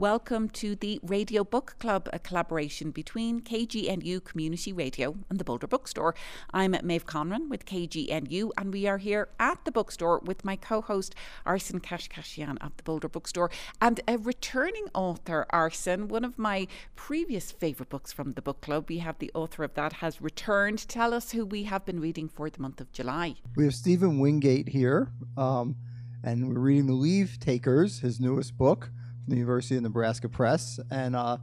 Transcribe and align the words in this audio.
Welcome 0.00 0.48
to 0.52 0.74
the 0.76 0.98
Radio 1.02 1.44
Book 1.44 1.76
Club, 1.78 2.08
a 2.10 2.18
collaboration 2.18 2.90
between 2.90 3.42
KGNU 3.42 4.24
Community 4.24 4.72
Radio 4.72 5.16
and 5.28 5.38
the 5.38 5.44
Boulder 5.44 5.66
Bookstore. 5.66 6.14
I'm 6.54 6.74
Maeve 6.82 7.04
Conran 7.04 7.50
with 7.50 7.66
KGNU, 7.66 8.50
and 8.56 8.72
we 8.72 8.86
are 8.86 8.96
here 8.96 9.28
at 9.38 9.62
the 9.66 9.70
bookstore 9.70 10.20
with 10.24 10.42
my 10.42 10.56
co 10.56 10.80
host, 10.80 11.14
Arsen 11.44 11.82
Kashkashian 11.82 12.56
of 12.62 12.74
the 12.78 12.82
Boulder 12.82 13.10
Bookstore, 13.10 13.50
and 13.82 14.00
a 14.08 14.16
returning 14.16 14.86
author, 14.94 15.44
Arsen, 15.52 16.08
one 16.08 16.24
of 16.24 16.38
my 16.38 16.66
previous 16.96 17.52
favourite 17.52 17.90
books 17.90 18.10
from 18.10 18.32
the 18.32 18.40
book 18.40 18.62
club. 18.62 18.86
We 18.88 19.00
have 19.00 19.18
the 19.18 19.30
author 19.34 19.64
of 19.64 19.74
that 19.74 19.92
has 19.92 20.22
returned. 20.22 20.88
Tell 20.88 21.12
us 21.12 21.32
who 21.32 21.44
we 21.44 21.64
have 21.64 21.84
been 21.84 22.00
reading 22.00 22.30
for 22.30 22.48
the 22.48 22.62
month 22.62 22.80
of 22.80 22.90
July. 22.90 23.34
We 23.54 23.64
have 23.64 23.74
Stephen 23.74 24.18
Wingate 24.18 24.70
here, 24.70 25.12
um, 25.36 25.76
and 26.24 26.48
we're 26.48 26.58
reading 26.58 26.86
The 26.86 26.94
Leave 26.94 27.38
Takers, 27.38 27.98
his 27.98 28.18
newest 28.18 28.56
book 28.56 28.88
the 29.28 29.36
University 29.36 29.76
of 29.76 29.82
Nebraska 29.82 30.28
Press, 30.28 30.80
and 30.90 31.14
uh, 31.14 31.38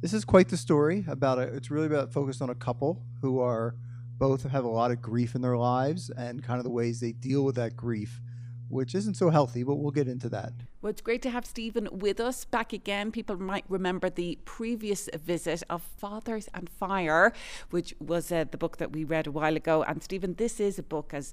this 0.00 0.12
is 0.12 0.24
quite 0.24 0.48
the 0.48 0.56
story 0.56 1.04
about 1.08 1.38
it. 1.38 1.54
It's 1.54 1.70
really 1.70 1.86
about 1.86 2.12
focused 2.12 2.42
on 2.42 2.50
a 2.50 2.54
couple 2.54 3.02
who 3.20 3.40
are 3.40 3.74
both 4.18 4.44
have 4.44 4.64
a 4.64 4.68
lot 4.68 4.90
of 4.90 5.02
grief 5.02 5.34
in 5.34 5.40
their 5.40 5.56
lives 5.56 6.10
and 6.10 6.42
kind 6.42 6.58
of 6.58 6.64
the 6.64 6.70
ways 6.70 7.00
they 7.00 7.12
deal 7.12 7.44
with 7.44 7.56
that 7.56 7.76
grief 7.76 8.20
which 8.68 8.94
isn't 8.94 9.14
so 9.14 9.30
healthy, 9.30 9.62
but 9.62 9.76
we'll 9.76 9.92
get 9.92 10.08
into 10.08 10.28
that. 10.28 10.52
Well, 10.82 10.90
it's 10.90 11.00
great 11.00 11.22
to 11.22 11.30
have 11.30 11.46
Stephen 11.46 11.88
with 11.92 12.20
us 12.20 12.44
back 12.44 12.72
again. 12.72 13.12
People 13.12 13.36
might 13.36 13.64
remember 13.68 14.10
the 14.10 14.38
previous 14.44 15.08
visit 15.24 15.62
of 15.70 15.82
Fathers 15.82 16.48
and 16.54 16.68
Fire, 16.68 17.32
which 17.70 17.94
was 18.00 18.32
uh, 18.32 18.44
the 18.50 18.58
book 18.58 18.78
that 18.78 18.92
we 18.92 19.04
read 19.04 19.26
a 19.26 19.30
while 19.30 19.56
ago. 19.56 19.82
And 19.84 20.02
Stephen, 20.02 20.34
this 20.34 20.60
is 20.60 20.78
a 20.78 20.82
book, 20.82 21.14
as 21.14 21.32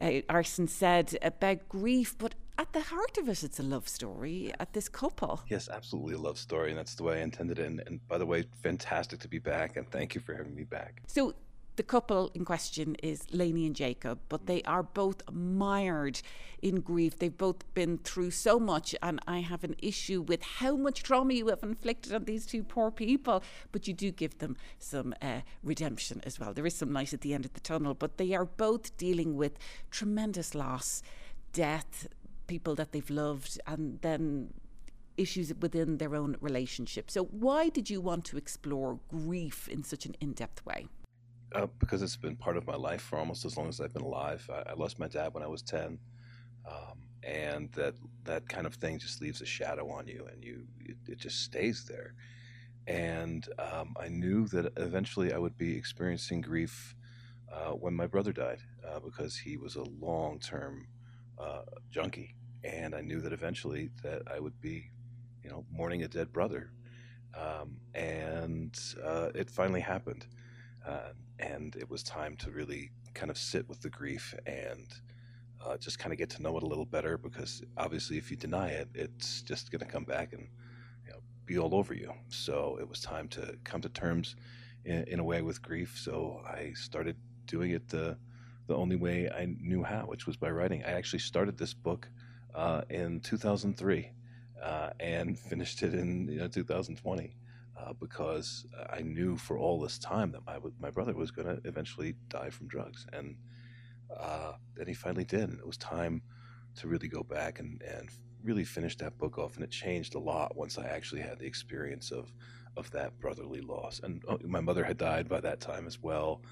uh, 0.00 0.20
Arsen 0.28 0.68
said, 0.68 1.18
about 1.22 1.68
grief, 1.68 2.16
but 2.18 2.34
at 2.58 2.72
the 2.72 2.80
heart 2.80 3.16
of 3.18 3.28
it, 3.28 3.42
it's 3.42 3.58
a 3.58 3.62
love 3.62 3.88
story 3.88 4.52
at 4.60 4.72
this 4.72 4.88
couple. 4.88 5.40
Yes, 5.48 5.68
absolutely 5.68 6.14
a 6.14 6.18
love 6.18 6.38
story, 6.38 6.70
and 6.70 6.78
that's 6.78 6.94
the 6.94 7.04
way 7.04 7.20
I 7.20 7.22
intended 7.22 7.58
it. 7.58 7.66
And, 7.66 7.82
and 7.86 8.06
by 8.06 8.18
the 8.18 8.26
way, 8.26 8.44
fantastic 8.62 9.18
to 9.20 9.28
be 9.28 9.38
back, 9.38 9.76
and 9.76 9.90
thank 9.90 10.14
you 10.14 10.20
for 10.20 10.34
having 10.34 10.54
me 10.54 10.64
back. 10.64 11.02
So 11.06 11.34
the 11.80 11.84
couple 11.84 12.30
in 12.34 12.44
question 12.44 12.94
is 13.02 13.24
Lainey 13.32 13.64
and 13.64 13.74
Jacob, 13.74 14.18
but 14.28 14.44
they 14.44 14.60
are 14.64 14.82
both 14.82 15.22
mired 15.32 16.20
in 16.60 16.82
grief. 16.82 17.18
They've 17.18 17.38
both 17.38 17.64
been 17.72 17.96
through 17.96 18.32
so 18.32 18.60
much, 18.60 18.94
and 19.02 19.18
I 19.26 19.38
have 19.38 19.64
an 19.64 19.76
issue 19.78 20.20
with 20.20 20.42
how 20.42 20.76
much 20.76 21.02
trauma 21.02 21.32
you 21.32 21.46
have 21.46 21.62
inflicted 21.62 22.12
on 22.12 22.24
these 22.24 22.44
two 22.44 22.62
poor 22.62 22.90
people. 22.90 23.42
But 23.72 23.88
you 23.88 23.94
do 23.94 24.10
give 24.10 24.40
them 24.40 24.58
some 24.78 25.14
uh, 25.22 25.40
redemption 25.62 26.20
as 26.24 26.38
well. 26.38 26.52
There 26.52 26.66
is 26.66 26.76
some 26.76 26.92
light 26.92 27.14
at 27.14 27.22
the 27.22 27.32
end 27.32 27.46
of 27.46 27.54
the 27.54 27.60
tunnel, 27.60 27.94
but 27.94 28.18
they 28.18 28.34
are 28.34 28.44
both 28.44 28.94
dealing 28.98 29.34
with 29.34 29.58
tremendous 29.90 30.54
loss, 30.54 31.02
death, 31.54 32.08
people 32.46 32.74
that 32.74 32.92
they've 32.92 33.08
loved, 33.08 33.58
and 33.66 33.98
then 34.02 34.52
issues 35.16 35.50
within 35.58 35.96
their 35.96 36.14
own 36.14 36.36
relationship. 36.42 37.10
So, 37.10 37.24
why 37.24 37.70
did 37.70 37.88
you 37.88 38.02
want 38.02 38.26
to 38.26 38.36
explore 38.36 39.00
grief 39.08 39.66
in 39.66 39.82
such 39.82 40.04
an 40.04 40.14
in 40.20 40.34
depth 40.34 40.66
way? 40.66 40.86
Uh, 41.52 41.66
because 41.80 42.00
it's 42.00 42.16
been 42.16 42.36
part 42.36 42.56
of 42.56 42.64
my 42.64 42.76
life 42.76 43.02
for 43.02 43.18
almost 43.18 43.44
as 43.44 43.56
long 43.56 43.68
as 43.68 43.80
I've 43.80 43.92
been 43.92 44.02
alive. 44.02 44.48
I, 44.52 44.70
I 44.70 44.74
lost 44.74 45.00
my 45.00 45.08
dad 45.08 45.34
when 45.34 45.42
I 45.42 45.48
was 45.48 45.62
ten, 45.62 45.98
um, 46.64 46.98
and 47.24 47.72
that 47.72 47.94
that 48.24 48.48
kind 48.48 48.66
of 48.68 48.74
thing 48.74 49.00
just 49.00 49.20
leaves 49.20 49.40
a 49.40 49.46
shadow 49.46 49.90
on 49.90 50.06
you, 50.06 50.28
and 50.30 50.44
you 50.44 50.66
it, 50.78 50.96
it 51.08 51.18
just 51.18 51.42
stays 51.42 51.84
there. 51.86 52.14
And 52.86 53.48
um, 53.58 53.96
I 54.00 54.08
knew 54.08 54.46
that 54.48 54.72
eventually 54.76 55.32
I 55.32 55.38
would 55.38 55.58
be 55.58 55.76
experiencing 55.76 56.40
grief 56.40 56.94
uh, 57.52 57.72
when 57.72 57.94
my 57.94 58.06
brother 58.06 58.32
died, 58.32 58.60
uh, 58.88 59.00
because 59.00 59.36
he 59.36 59.56
was 59.56 59.74
a 59.76 59.82
long-term 59.82 60.86
uh, 61.36 61.62
junkie, 61.90 62.36
and 62.62 62.94
I 62.94 63.00
knew 63.00 63.20
that 63.20 63.32
eventually 63.32 63.90
that 64.02 64.22
I 64.32 64.38
would 64.38 64.60
be, 64.60 64.90
you 65.42 65.50
know, 65.50 65.64
mourning 65.70 66.04
a 66.04 66.08
dead 66.08 66.32
brother. 66.32 66.70
Um, 67.34 67.76
and 67.94 68.78
uh, 69.04 69.30
it 69.34 69.50
finally 69.50 69.80
happened. 69.80 70.26
Uh, 70.86 71.12
and 71.38 71.76
it 71.76 71.88
was 71.88 72.02
time 72.02 72.36
to 72.36 72.50
really 72.50 72.90
kind 73.14 73.30
of 73.30 73.38
sit 73.38 73.68
with 73.68 73.80
the 73.82 73.90
grief 73.90 74.34
and 74.46 74.86
uh, 75.64 75.76
just 75.76 75.98
kind 75.98 76.12
of 76.12 76.18
get 76.18 76.30
to 76.30 76.42
know 76.42 76.56
it 76.56 76.62
a 76.62 76.66
little 76.66 76.86
better 76.86 77.18
because 77.18 77.62
obviously 77.76 78.16
if 78.16 78.30
you 78.30 78.36
deny 78.36 78.68
it 78.68 78.88
it's 78.94 79.42
just 79.42 79.70
going 79.70 79.80
to 79.80 79.86
come 79.86 80.04
back 80.04 80.32
and 80.32 80.48
you 81.04 81.12
know, 81.12 81.18
be 81.44 81.58
all 81.58 81.74
over 81.74 81.92
you. 81.92 82.12
So 82.28 82.78
it 82.80 82.88
was 82.88 83.00
time 83.00 83.28
to 83.28 83.56
come 83.64 83.80
to 83.82 83.88
terms 83.88 84.36
in, 84.84 85.04
in, 85.04 85.20
a 85.20 85.24
way 85.24 85.42
with 85.42 85.60
grief. 85.60 85.98
So 86.02 86.40
i 86.46 86.72
started 86.74 87.16
doing 87.46 87.72
it 87.72 87.88
the, 87.88 88.16
the 88.66 88.76
only 88.76 88.96
way 88.96 89.28
i 89.28 89.46
knew 89.60 89.82
how 89.82 90.02
which 90.02 90.26
was 90.26 90.36
by 90.36 90.50
writing. 90.50 90.82
I 90.84 90.92
actually 90.92 91.18
started 91.18 91.58
this 91.58 91.74
book 91.74 92.08
uh, 92.54 92.82
in 92.88 93.20
2003 93.20 94.10
uh, 94.62 94.90
and 94.98 95.38
finished 95.50 95.82
it 95.82 95.94
in 95.94 96.28
you 96.28 96.38
know, 96.38 96.48
2020 96.48 97.34
uh, 97.80 97.92
because 97.94 98.66
I 98.90 99.00
knew 99.00 99.36
for 99.36 99.58
all 99.58 99.80
this 99.80 99.98
time 99.98 100.32
that 100.32 100.44
my 100.46 100.58
my 100.78 100.90
brother 100.90 101.14
was 101.14 101.30
going 101.30 101.48
to 101.48 101.68
eventually 101.68 102.14
die 102.28 102.50
from 102.50 102.68
drugs, 102.68 103.06
and 103.12 103.36
uh, 104.14 104.52
then 104.76 104.86
he 104.86 104.94
finally 104.94 105.24
did. 105.24 105.48
And 105.48 105.58
it 105.58 105.66
was 105.66 105.76
time 105.76 106.22
to 106.76 106.88
really 106.88 107.08
go 107.08 107.22
back 107.22 107.58
and, 107.58 107.82
and 107.82 108.08
really 108.42 108.64
finish 108.64 108.96
that 108.98 109.18
book 109.18 109.38
off. 109.38 109.54
And 109.54 109.64
it 109.64 109.70
changed 109.70 110.14
a 110.14 110.18
lot 110.18 110.56
once 110.56 110.78
I 110.78 110.86
actually 110.86 111.22
had 111.22 111.38
the 111.38 111.46
experience 111.46 112.10
of 112.10 112.32
of 112.76 112.90
that 112.92 113.18
brotherly 113.20 113.60
loss. 113.60 114.00
And 114.02 114.22
oh, 114.28 114.38
my 114.44 114.60
mother 114.60 114.84
had 114.84 114.98
died 114.98 115.28
by 115.28 115.40
that 115.40 115.60
time 115.60 115.86
as 115.86 116.00
well, 116.00 116.42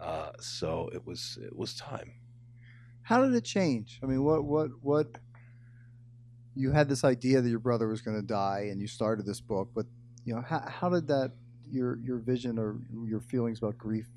uh, 0.00 0.30
so 0.40 0.90
it 0.92 1.06
was 1.06 1.38
it 1.42 1.56
was 1.56 1.74
time. 1.74 2.12
How 3.02 3.22
did 3.22 3.34
it 3.34 3.44
change? 3.44 4.00
I 4.02 4.06
mean, 4.06 4.22
what 4.22 4.44
what 4.44 4.70
what? 4.82 5.06
You 6.56 6.70
had 6.70 6.88
this 6.88 7.02
idea 7.02 7.40
that 7.40 7.50
your 7.50 7.58
brother 7.58 7.88
was 7.88 8.00
going 8.00 8.16
to 8.16 8.26
die, 8.26 8.68
and 8.70 8.80
you 8.80 8.86
started 8.86 9.26
this 9.26 9.40
book, 9.40 9.70
but 9.74 9.86
you 10.24 10.34
know 10.34 10.42
how, 10.42 10.60
how 10.66 10.88
did 10.88 11.06
that 11.08 11.32
your 11.70 11.98
your 11.98 12.18
vision 12.18 12.58
or 12.58 12.76
your 13.06 13.20
feelings 13.20 13.58
about 13.58 13.78
grief 13.78 14.08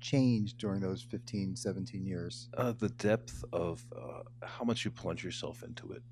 change 0.00 0.56
during 0.56 0.80
those 0.80 1.02
15 1.02 1.56
17 1.56 2.06
years? 2.06 2.48
Uh, 2.56 2.72
the 2.78 2.88
depth 2.90 3.44
of 3.52 3.84
uh, 3.96 4.22
how 4.42 4.64
much 4.64 4.84
you 4.84 4.90
plunge 4.90 5.24
yourself 5.24 5.62
into 5.62 5.92
it 5.92 6.02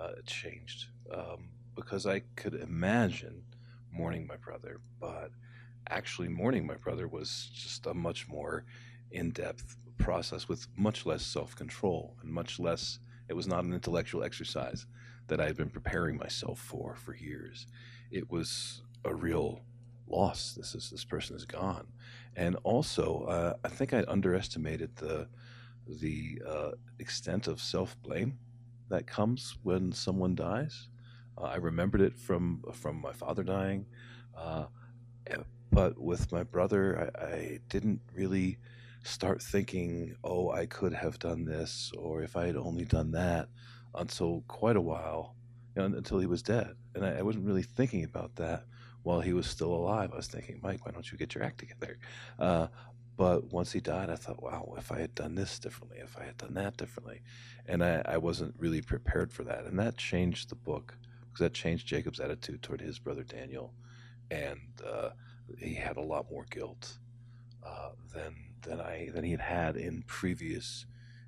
uh, 0.00 0.12
changed. 0.26 0.86
Um, 1.12 1.48
because 1.74 2.06
i 2.06 2.20
could 2.36 2.54
imagine 2.54 3.42
mourning 3.92 4.26
my 4.26 4.36
brother 4.36 4.80
but 5.00 5.30
actually 5.88 6.28
mourning 6.28 6.66
my 6.66 6.76
brother 6.76 7.08
was 7.08 7.50
just 7.52 7.86
a 7.86 7.94
much 7.94 8.28
more 8.28 8.64
in-depth 9.10 9.76
process 9.98 10.48
with 10.48 10.66
much 10.76 11.04
less 11.06 11.22
self-control 11.22 12.16
and 12.22 12.30
much 12.30 12.58
less 12.58 12.98
it 13.28 13.34
was 13.34 13.46
not 13.46 13.64
an 13.64 13.72
intellectual 13.72 14.24
exercise 14.24 14.86
that 15.28 15.40
i 15.40 15.46
had 15.46 15.56
been 15.56 15.70
preparing 15.70 16.16
myself 16.16 16.58
for 16.58 16.94
for 16.94 17.14
years 17.14 17.66
it 18.12 18.30
was 18.30 18.82
a 19.04 19.14
real 19.14 19.60
loss. 20.06 20.52
This 20.52 20.74
is 20.74 20.90
this 20.90 21.04
person 21.04 21.34
is 21.34 21.44
gone, 21.44 21.86
and 22.36 22.56
also 22.62 23.24
uh, 23.24 23.54
I 23.64 23.68
think 23.68 23.92
I 23.94 24.04
underestimated 24.06 24.94
the 24.96 25.28
the 25.88 26.40
uh, 26.46 26.70
extent 26.98 27.48
of 27.48 27.60
self 27.60 28.00
blame 28.02 28.38
that 28.88 29.06
comes 29.06 29.56
when 29.62 29.90
someone 29.90 30.34
dies. 30.34 30.88
Uh, 31.36 31.44
I 31.44 31.56
remembered 31.56 32.02
it 32.02 32.18
from 32.18 32.62
from 32.72 33.00
my 33.00 33.12
father 33.12 33.42
dying, 33.42 33.86
uh, 34.36 34.66
but 35.72 35.98
with 35.98 36.30
my 36.30 36.42
brother, 36.42 37.10
I, 37.16 37.24
I, 37.24 37.58
didn't 37.70 38.00
really 38.14 38.58
start 39.02 39.42
thinking, 39.42 40.14
"Oh, 40.22 40.50
I 40.50 40.66
could 40.66 40.92
have 40.92 41.18
done 41.18 41.44
this," 41.44 41.90
or 41.96 42.22
"If 42.22 42.36
I 42.36 42.46
had 42.46 42.56
only 42.56 42.84
done 42.84 43.12
that," 43.12 43.48
until 43.94 44.44
quite 44.46 44.76
a 44.76 44.80
while 44.80 45.36
you 45.74 45.82
know, 45.82 45.96
until 45.96 46.18
he 46.18 46.26
was 46.26 46.42
dead. 46.42 46.74
And 46.94 47.04
I, 47.04 47.18
I, 47.18 47.22
wasn't 47.22 47.46
really 47.46 47.62
thinking 47.62 48.04
about 48.04 48.36
that 48.36 48.64
while 49.02 49.20
he 49.20 49.32
was 49.32 49.46
still 49.46 49.72
alive. 49.72 50.10
I 50.12 50.16
was 50.16 50.28
thinking, 50.28 50.60
Mike, 50.62 50.84
why 50.84 50.92
don't 50.92 51.10
you 51.10 51.18
get 51.18 51.34
your 51.34 51.44
act 51.44 51.58
together? 51.58 51.98
Uh, 52.38 52.66
but 53.16 53.52
once 53.52 53.72
he 53.72 53.80
died, 53.80 54.10
I 54.10 54.16
thought, 54.16 54.42
wow, 54.42 54.74
if 54.78 54.90
I 54.90 54.98
had 54.98 55.14
done 55.14 55.34
this 55.34 55.58
differently, 55.58 55.98
if 55.98 56.16
I 56.18 56.24
had 56.24 56.36
done 56.38 56.54
that 56.54 56.76
differently. 56.76 57.20
And 57.66 57.84
I, 57.84 58.02
I 58.04 58.16
wasn't 58.16 58.54
really 58.58 58.80
prepared 58.80 59.32
for 59.32 59.44
that. 59.44 59.64
And 59.64 59.78
that 59.78 59.96
changed 59.96 60.48
the 60.48 60.54
book 60.54 60.96
because 61.26 61.44
that 61.44 61.54
changed 61.54 61.86
Jacob's 61.86 62.20
attitude 62.20 62.62
toward 62.62 62.80
his 62.80 62.98
brother 62.98 63.22
Daniel. 63.22 63.74
And 64.30 64.60
uh, 64.86 65.10
he 65.58 65.74
had 65.74 65.96
a 65.96 66.02
lot 66.02 66.30
more 66.30 66.46
guilt 66.50 66.98
uh, 67.64 67.90
than, 68.14 68.34
than, 68.62 68.80
I, 68.80 69.10
than 69.12 69.24
he 69.24 69.32
had 69.32 69.40
had 69.40 69.76
in 69.76 70.02
previous 70.06 70.86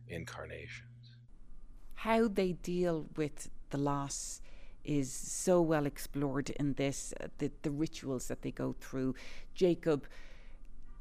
incarnations. 0.08 0.82
How 1.94 2.28
they 2.28 2.52
deal 2.52 3.06
with 3.16 3.50
the 3.74 3.80
loss 3.80 4.40
is 4.84 5.12
so 5.12 5.60
well 5.60 5.84
explored 5.84 6.50
in 6.50 6.74
this, 6.74 7.12
uh, 7.20 7.26
the, 7.38 7.50
the 7.62 7.72
rituals 7.72 8.28
that 8.28 8.42
they 8.42 8.52
go 8.52 8.72
through. 8.80 9.16
Jacob 9.52 10.06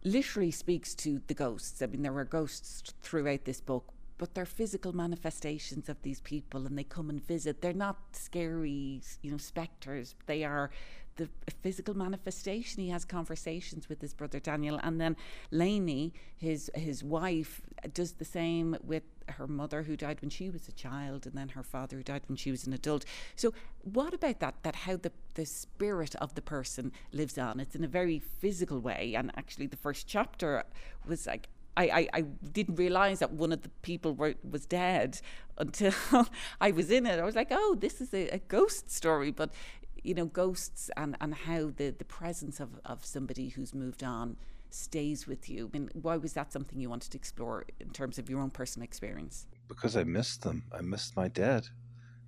literally 0.04 0.50
speaks 0.50 0.96
to 0.96 1.22
the 1.28 1.36
ghosts. 1.36 1.84
I 1.84 1.86
mean, 1.86 2.02
there 2.02 2.18
are 2.18 2.26
ghosts 2.26 2.92
throughout 3.04 3.46
this 3.46 3.62
book, 3.62 3.94
but 4.18 4.34
they're 4.34 4.48
physical 4.48 4.92
manifestations 4.92 5.88
of 5.88 6.02
these 6.02 6.20
people 6.22 6.66
and 6.66 6.76
they 6.76 6.84
come 6.84 7.12
and 7.12 7.24
visit. 7.24 7.62
They're 7.62 7.74
not 7.74 7.98
scary, 8.14 9.02
you 9.22 9.30
know, 9.30 9.38
specters. 9.38 10.16
They 10.26 10.44
are 10.44 10.72
the 11.16 11.30
physical 11.62 11.96
manifestation. 11.96 12.84
He 12.84 12.90
has 12.90 13.06
conversations 13.06 13.90
with 13.90 14.02
his 14.02 14.14
brother 14.14 14.40
Daniel, 14.40 14.80
and 14.82 15.00
then 15.00 15.16
Lainey, 15.52 16.14
his 16.36 16.72
his 16.76 17.04
wife, 17.04 17.62
does 17.94 18.14
the 18.14 18.26
same 18.26 18.78
with 18.84 19.04
her 19.30 19.48
mother 19.48 19.84
who 19.84 19.96
died 19.96 20.22
when 20.22 20.30
she 20.30 20.50
was 20.50 20.68
a 20.68 20.72
child, 20.72 21.26
and 21.26 21.36
then 21.36 21.50
her 21.50 21.64
father 21.64 21.98
who 21.98 22.04
died 22.04 22.24
when 22.28 22.36
she 22.36 22.52
was 22.52 22.68
an 22.68 22.74
adult. 22.74 23.06
So, 23.36 23.54
what 23.82 24.14
about 24.14 24.40
that? 24.40 24.56
That 24.64 24.76
how 24.76 24.98
the 24.98 25.12
the 25.36 25.46
spirit 25.46 26.16
of 26.16 26.36
the 26.36 26.42
person 26.42 26.92
lives 27.12 27.38
on? 27.38 27.60
It's 27.60 27.76
in 27.76 27.84
a 27.84 27.88
very 27.88 28.20
physical 28.20 28.80
way, 28.80 29.14
and 29.16 29.32
actually, 29.38 29.68
the 29.68 29.78
first 29.78 30.08
chapter 30.08 30.64
was 31.06 31.28
like 31.28 31.50
I, 31.76 31.84
I, 31.84 32.08
I, 32.14 32.22
didn't 32.52 32.76
realize 32.76 33.20
that 33.20 33.32
one 33.32 33.52
of 33.52 33.64
the 33.64 33.70
people 33.82 34.14
were, 34.14 34.36
was 34.48 34.66
dead 34.66 35.20
until 35.58 35.94
I 36.62 36.72
was 36.72 36.92
in 36.92 37.06
it. 37.06 37.20
I 37.20 37.24
was 37.24 37.36
like, 37.36 37.48
oh, 37.52 37.76
this 37.80 38.02
is 38.02 38.14
a, 38.14 38.28
a, 38.30 38.38
ghost 38.40 38.92
story. 38.92 39.32
But 39.32 39.52
you 40.04 40.14
know, 40.14 40.26
ghosts 40.26 40.90
and, 40.98 41.16
and 41.22 41.34
how 41.34 41.72
the, 41.76 41.90
the 41.92 42.06
presence 42.06 42.60
of, 42.60 42.80
of 42.86 43.06
somebody 43.06 43.50
who's 43.50 43.74
moved 43.74 44.04
on 44.04 44.38
stays 44.70 45.28
with 45.28 45.50
you. 45.50 45.70
I 45.74 45.78
mean, 45.78 45.90
why 45.94 46.18
was 46.18 46.34
that 46.34 46.52
something 46.52 46.80
you 46.80 46.90
wanted 46.90 47.12
to 47.12 47.18
explore 47.18 47.66
in 47.80 47.90
terms 47.92 48.18
of 48.18 48.30
your 48.30 48.42
own 48.42 48.50
personal 48.50 48.84
experience? 48.84 49.48
Because 49.68 49.96
I 49.96 50.04
missed 50.04 50.42
them. 50.42 50.64
I 50.78 50.82
missed 50.82 51.16
my 51.16 51.28
dad. 51.28 51.68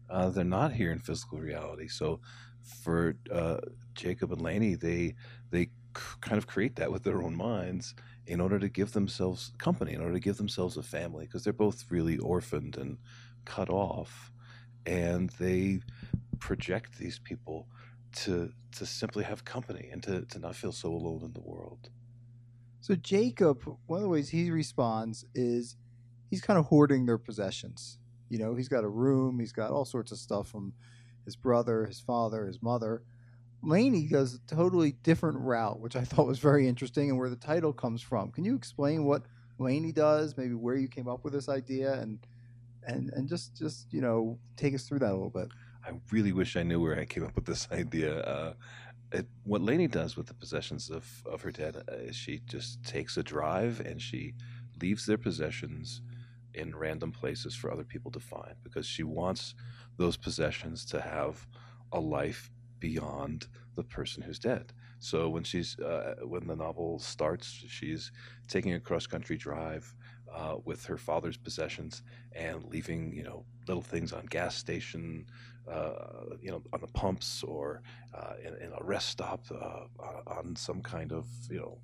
Uh, 0.09 0.29
they're 0.29 0.43
not 0.43 0.71
here 0.71 0.91
in 0.91 0.99
physical 0.99 1.39
reality. 1.39 1.87
So 1.87 2.19
for 2.83 3.15
uh, 3.31 3.57
Jacob 3.95 4.31
and 4.31 4.41
Lainey, 4.41 4.75
they 4.75 5.15
they 5.51 5.69
kind 5.93 6.37
of 6.37 6.45
create 6.45 6.75
that 6.75 6.91
with 6.91 7.03
their 7.03 7.23
own 7.23 7.35
minds 7.35 7.95
in 8.27 8.41
order 8.41 8.59
to 8.59 8.69
give 8.69 8.91
themselves 8.91 9.53
company, 9.57 9.93
in 9.93 10.01
order 10.01 10.13
to 10.13 10.19
give 10.19 10.37
themselves 10.37 10.77
a 10.77 10.83
family, 10.83 11.25
because 11.25 11.43
they're 11.43 11.53
both 11.53 11.85
really 11.89 12.17
orphaned 12.17 12.77
and 12.77 12.97
cut 13.45 13.69
off, 13.69 14.31
and 14.85 15.29
they 15.39 15.79
project 16.45 16.99
these 16.99 17.17
people 17.17 17.67
to 18.13 18.51
to 18.71 18.85
simply 18.85 19.23
have 19.23 19.43
company 19.43 19.89
and 19.91 20.03
to, 20.03 20.21
to 20.25 20.37
not 20.37 20.55
feel 20.55 20.71
so 20.71 20.89
alone 20.89 21.23
in 21.23 21.33
the 21.33 21.41
world. 21.41 21.89
So 22.81 22.93
Jacob, 22.93 23.63
one 23.87 23.97
of 23.97 24.03
the 24.03 24.09
ways 24.09 24.29
he 24.29 24.51
responds 24.51 25.25
is 25.33 25.75
he's 26.29 26.41
kind 26.41 26.59
of 26.59 26.65
hoarding 26.65 27.07
their 27.07 27.17
possessions. 27.17 27.97
You 28.29 28.37
know, 28.37 28.53
he's 28.53 28.69
got 28.69 28.83
a 28.83 28.87
room, 28.87 29.39
he's 29.39 29.53
got 29.53 29.71
all 29.71 29.85
sorts 29.85 30.11
of 30.11 30.19
stuff 30.19 30.47
from 30.47 30.73
his 31.23 31.35
brother, 31.35 31.85
his 31.85 31.99
father, 31.99 32.45
his 32.45 32.61
mother. 32.61 33.01
Lainey 33.63 34.05
goes 34.05 34.35
a 34.35 34.55
totally 34.55 34.91
different 34.91 35.39
route, 35.39 35.79
which 35.79 35.95
I 35.95 36.03
thought 36.03 36.27
was 36.27 36.37
very 36.37 36.67
interesting 36.67 37.09
and 37.09 37.17
where 37.17 37.31
the 37.31 37.35
title 37.35 37.73
comes 37.73 38.03
from. 38.03 38.31
Can 38.31 38.45
you 38.45 38.55
explain 38.55 39.05
what 39.05 39.23
Lainey 39.57 39.93
does, 39.93 40.37
maybe 40.37 40.53
where 40.53 40.75
you 40.75 40.89
came 40.89 41.07
up 41.07 41.23
with 41.23 41.33
this 41.33 41.49
idea 41.49 41.93
and 41.93 42.19
and 42.83 43.09
and 43.13 43.27
just 43.27 43.57
just, 43.57 43.91
you 43.91 44.01
know, 44.01 44.37
take 44.57 44.75
us 44.75 44.83
through 44.87 44.99
that 44.99 45.09
a 45.09 45.17
little 45.19 45.31
bit. 45.31 45.47
I 45.85 45.91
really 46.11 46.31
wish 46.31 46.55
I 46.55 46.63
knew 46.63 46.81
where 46.81 46.99
I 46.99 47.05
came 47.05 47.23
up 47.23 47.35
with 47.35 47.45
this 47.45 47.67
idea. 47.71 48.21
Uh, 48.21 48.53
it, 49.11 49.27
what 49.43 49.61
Lainey 49.61 49.87
does 49.87 50.17
with 50.17 50.27
the 50.27 50.33
possessions 50.33 50.89
of, 50.89 51.05
of 51.25 51.41
her 51.41 51.51
dad 51.51 51.77
uh, 51.77 51.95
is 51.95 52.15
she 52.15 52.41
just 52.45 52.83
takes 52.83 53.17
a 53.17 53.23
drive 53.23 53.79
and 53.81 54.01
she 54.01 54.33
leaves 54.81 55.05
their 55.05 55.17
possessions 55.17 56.01
in 56.53 56.75
random 56.75 57.11
places 57.11 57.53
for 57.53 57.71
other 57.71 57.83
people 57.83 58.11
to 58.11 58.19
find 58.19 58.55
because 58.63 58.85
she 58.85 59.03
wants 59.03 59.55
those 59.97 60.17
possessions 60.17 60.85
to 60.85 61.01
have 61.01 61.45
a 61.91 61.99
life 61.99 62.49
beyond 62.79 63.47
the 63.75 63.83
person 63.83 64.23
who's 64.23 64.39
dead. 64.39 64.73
So 64.99 65.29
when 65.29 65.43
she's 65.43 65.77
uh, 65.79 66.15
when 66.23 66.47
the 66.47 66.55
novel 66.55 66.99
starts, 66.99 67.47
she's 67.67 68.11
taking 68.47 68.73
a 68.73 68.79
cross 68.79 69.05
country 69.05 69.37
drive 69.37 69.93
uh, 70.33 70.55
with 70.63 70.85
her 70.85 70.97
father's 70.97 71.37
possessions 71.37 72.01
and 72.33 72.63
leaving 72.65 73.13
you 73.13 73.23
know 73.23 73.45
little 73.67 73.83
things 73.83 74.13
on 74.13 74.25
gas 74.25 74.55
station 74.55 75.25
uh, 75.71 76.35
you 76.41 76.51
know, 76.51 76.61
on 76.73 76.81
the 76.81 76.87
pumps 76.87 77.43
or 77.43 77.81
uh, 78.13 78.33
in, 78.41 78.53
in, 78.65 78.71
a 78.71 78.83
rest 78.83 79.09
stop 79.09 79.45
uh, 79.51 79.85
on 80.27 80.55
some 80.55 80.81
kind 80.81 81.11
of, 81.11 81.25
you 81.49 81.57
know, 81.57 81.77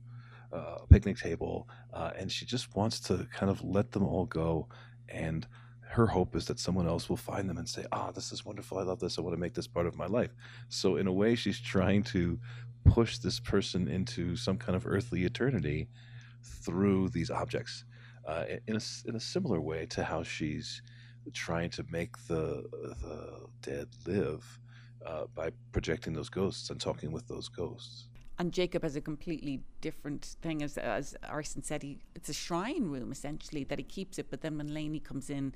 uh, 0.54 0.80
picnic 0.90 1.18
table. 1.18 1.68
Uh, 1.94 2.12
and 2.18 2.32
she 2.32 2.46
just 2.46 2.76
wants 2.76 3.00
to 3.00 3.28
kind 3.34 3.50
of 3.50 3.64
let 3.64 3.92
them 3.92 4.04
all 4.04 4.26
go. 4.26 4.68
And 5.10 5.48
her 5.82 6.08
hope 6.08 6.36
is 6.36 6.46
that 6.46 6.60
someone 6.60 6.88
else 6.88 7.10
will 7.10 7.18
find 7.18 7.50
them 7.50 7.58
and 7.58 7.68
say, 7.68 7.86
ah, 7.92 8.12
this 8.12 8.32
is 8.32 8.46
wonderful. 8.46 8.78
I 8.78 8.84
love 8.84 9.00
this. 9.00 9.18
I 9.18 9.22
want 9.22 9.36
to 9.36 9.40
make 9.40 9.54
this 9.54 9.68
part 9.68 9.88
of 9.88 9.96
my 9.96 10.06
life. 10.06 10.34
So, 10.70 10.96
in 10.96 11.08
a 11.08 11.12
way, 11.12 11.36
she's 11.36 11.60
trying 11.60 12.04
to 12.04 12.40
push 12.86 13.18
this 13.18 13.40
person 13.40 13.88
into 13.88 14.36
some 14.36 14.58
kind 14.58 14.76
of 14.76 14.88
earthly 14.88 15.26
eternity 15.26 15.90
through 16.44 17.10
these 17.10 17.30
objects. 17.30 17.84
Uh, 18.26 18.46
in, 18.68 18.76
a, 18.76 18.82
in 19.06 19.16
a 19.16 19.20
similar 19.20 19.60
way 19.60 19.86
to 19.88 20.04
how 20.04 20.22
she's 20.24 20.82
trying 21.34 21.70
to 21.72 21.86
make 21.90 22.18
the 22.28 22.66
the 22.72 23.48
dead 23.62 23.88
live 24.06 24.60
uh, 25.06 25.26
by 25.36 25.52
projecting 25.72 26.14
those 26.14 26.30
ghosts 26.30 26.70
and 26.70 26.80
talking 26.80 27.12
with 27.12 27.28
those 27.28 27.48
ghosts. 27.50 28.08
And 28.40 28.52
Jacob 28.52 28.82
has 28.84 28.96
a 28.96 29.02
completely 29.02 29.62
different 29.82 30.36
thing, 30.42 30.64
as 30.64 30.78
as 30.78 31.16
Arsen 31.24 31.64
said. 31.64 31.84
He 31.84 32.00
it's 32.16 32.30
a 32.30 32.34
shrine 32.34 32.86
room 32.86 33.12
essentially 33.12 33.64
that 33.66 33.78
he 33.78 33.84
keeps 33.84 34.18
it. 34.20 34.28
But 34.30 34.42
then 34.42 34.58
when 34.58 34.74
Lainey 34.74 35.00
comes 35.00 35.30
in 35.30 35.54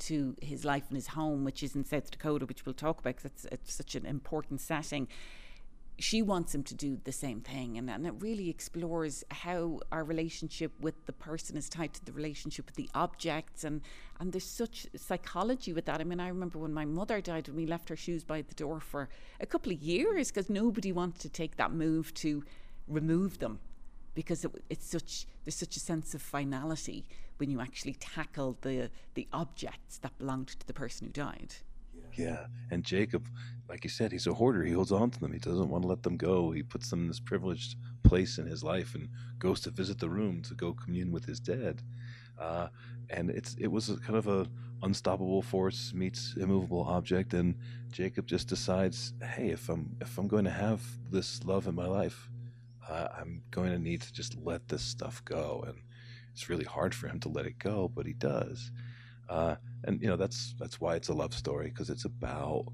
to 0.00 0.34
his 0.40 0.64
life 0.64 0.84
and 0.88 0.96
his 0.96 1.08
home, 1.08 1.44
which 1.44 1.62
is 1.62 1.76
in 1.76 1.84
South 1.84 2.10
Dakota, 2.10 2.46
which 2.46 2.64
we'll 2.64 2.74
talk 2.74 3.00
about 3.00 3.16
because 3.16 3.26
it's, 3.26 3.44
it's 3.52 3.74
such 3.74 3.94
an 3.94 4.06
important 4.06 4.60
setting 4.60 5.08
she 5.98 6.22
wants 6.22 6.54
him 6.54 6.62
to 6.64 6.74
do 6.74 6.98
the 7.04 7.12
same 7.12 7.40
thing 7.40 7.78
and, 7.78 7.88
and 7.90 8.06
it 8.06 8.14
really 8.18 8.48
explores 8.48 9.22
how 9.30 9.78
our 9.90 10.04
relationship 10.04 10.72
with 10.80 11.06
the 11.06 11.12
person 11.12 11.56
is 11.56 11.68
tied 11.68 11.92
to 11.92 12.04
the 12.04 12.12
relationship 12.12 12.66
with 12.66 12.76
the 12.76 12.88
objects 12.94 13.64
and 13.64 13.80
and 14.18 14.32
there's 14.32 14.44
such 14.44 14.86
psychology 14.96 15.72
with 15.72 15.84
that. 15.86 16.00
I 16.00 16.04
mean 16.04 16.20
i 16.20 16.28
remember 16.28 16.58
when 16.58 16.72
my 16.72 16.84
mother 16.84 17.20
died 17.20 17.48
and 17.48 17.56
we 17.56 17.66
left 17.66 17.88
her 17.88 17.96
shoes 17.96 18.24
by 18.24 18.42
the 18.42 18.54
door 18.54 18.80
for 18.80 19.08
a 19.40 19.46
couple 19.46 19.72
of 19.72 19.78
years 19.80 20.30
because 20.30 20.48
nobody 20.48 20.92
wanted 20.92 21.20
to 21.20 21.28
take 21.28 21.56
that 21.56 21.72
move 21.72 22.12
to 22.14 22.42
remove 22.88 23.38
them 23.38 23.60
because 24.14 24.44
it, 24.44 24.50
it's 24.70 24.86
such 24.86 25.26
there's 25.44 25.56
such 25.56 25.76
a 25.76 25.80
sense 25.80 26.14
of 26.14 26.22
finality 26.22 27.04
when 27.36 27.50
you 27.50 27.60
actually 27.60 27.94
tackle 27.94 28.56
the 28.62 28.90
the 29.14 29.26
objects 29.32 29.98
that 29.98 30.16
belonged 30.18 30.48
to 30.48 30.66
the 30.66 30.74
person 30.74 31.06
who 31.06 31.12
died. 31.12 31.54
Yeah. 32.14 32.46
And 32.70 32.84
Jacob, 32.84 33.26
like 33.72 33.84
you 33.84 33.90
said, 33.90 34.12
he's 34.12 34.26
a 34.26 34.34
hoarder. 34.34 34.62
He 34.62 34.72
holds 34.72 34.92
on 34.92 35.10
to 35.10 35.18
them. 35.18 35.32
He 35.32 35.38
doesn't 35.38 35.70
want 35.70 35.80
to 35.84 35.88
let 35.88 36.02
them 36.02 36.18
go. 36.18 36.50
He 36.50 36.62
puts 36.62 36.90
them 36.90 37.00
in 37.00 37.08
this 37.08 37.18
privileged 37.18 37.76
place 38.02 38.36
in 38.36 38.46
his 38.46 38.62
life 38.62 38.94
and 38.94 39.08
goes 39.38 39.60
to 39.60 39.70
visit 39.70 39.98
the 39.98 40.10
room 40.10 40.42
to 40.42 40.54
go 40.54 40.74
commune 40.74 41.10
with 41.10 41.24
his 41.24 41.40
dead. 41.40 41.80
Uh, 42.38 42.68
and 43.08 43.30
it's 43.30 43.54
it 43.54 43.68
was 43.68 43.86
kind 44.04 44.18
of 44.18 44.28
a 44.28 44.46
unstoppable 44.82 45.40
force 45.40 45.94
meets 45.94 46.34
immovable 46.38 46.82
object, 46.82 47.32
and 47.32 47.54
Jacob 47.90 48.26
just 48.26 48.46
decides, 48.46 49.14
hey, 49.22 49.48
if 49.48 49.70
I'm 49.70 49.96
if 50.02 50.18
I'm 50.18 50.28
going 50.28 50.44
to 50.44 50.50
have 50.50 50.82
this 51.10 51.42
love 51.46 51.66
in 51.66 51.74
my 51.74 51.86
life, 51.86 52.28
uh, 52.86 53.08
I'm 53.18 53.42
going 53.50 53.70
to 53.70 53.78
need 53.78 54.02
to 54.02 54.12
just 54.12 54.36
let 54.44 54.68
this 54.68 54.82
stuff 54.82 55.24
go. 55.24 55.64
And 55.66 55.78
it's 56.30 56.50
really 56.50 56.66
hard 56.66 56.94
for 56.94 57.08
him 57.08 57.20
to 57.20 57.30
let 57.30 57.46
it 57.46 57.58
go, 57.58 57.90
but 57.94 58.04
he 58.04 58.12
does. 58.12 58.70
Uh, 59.30 59.54
and 59.84 60.02
you 60.02 60.08
know 60.08 60.16
that's 60.16 60.54
that's 60.58 60.78
why 60.78 60.94
it's 60.94 61.08
a 61.08 61.14
love 61.14 61.32
story 61.32 61.68
because 61.68 61.88
it's 61.88 62.04
about 62.04 62.66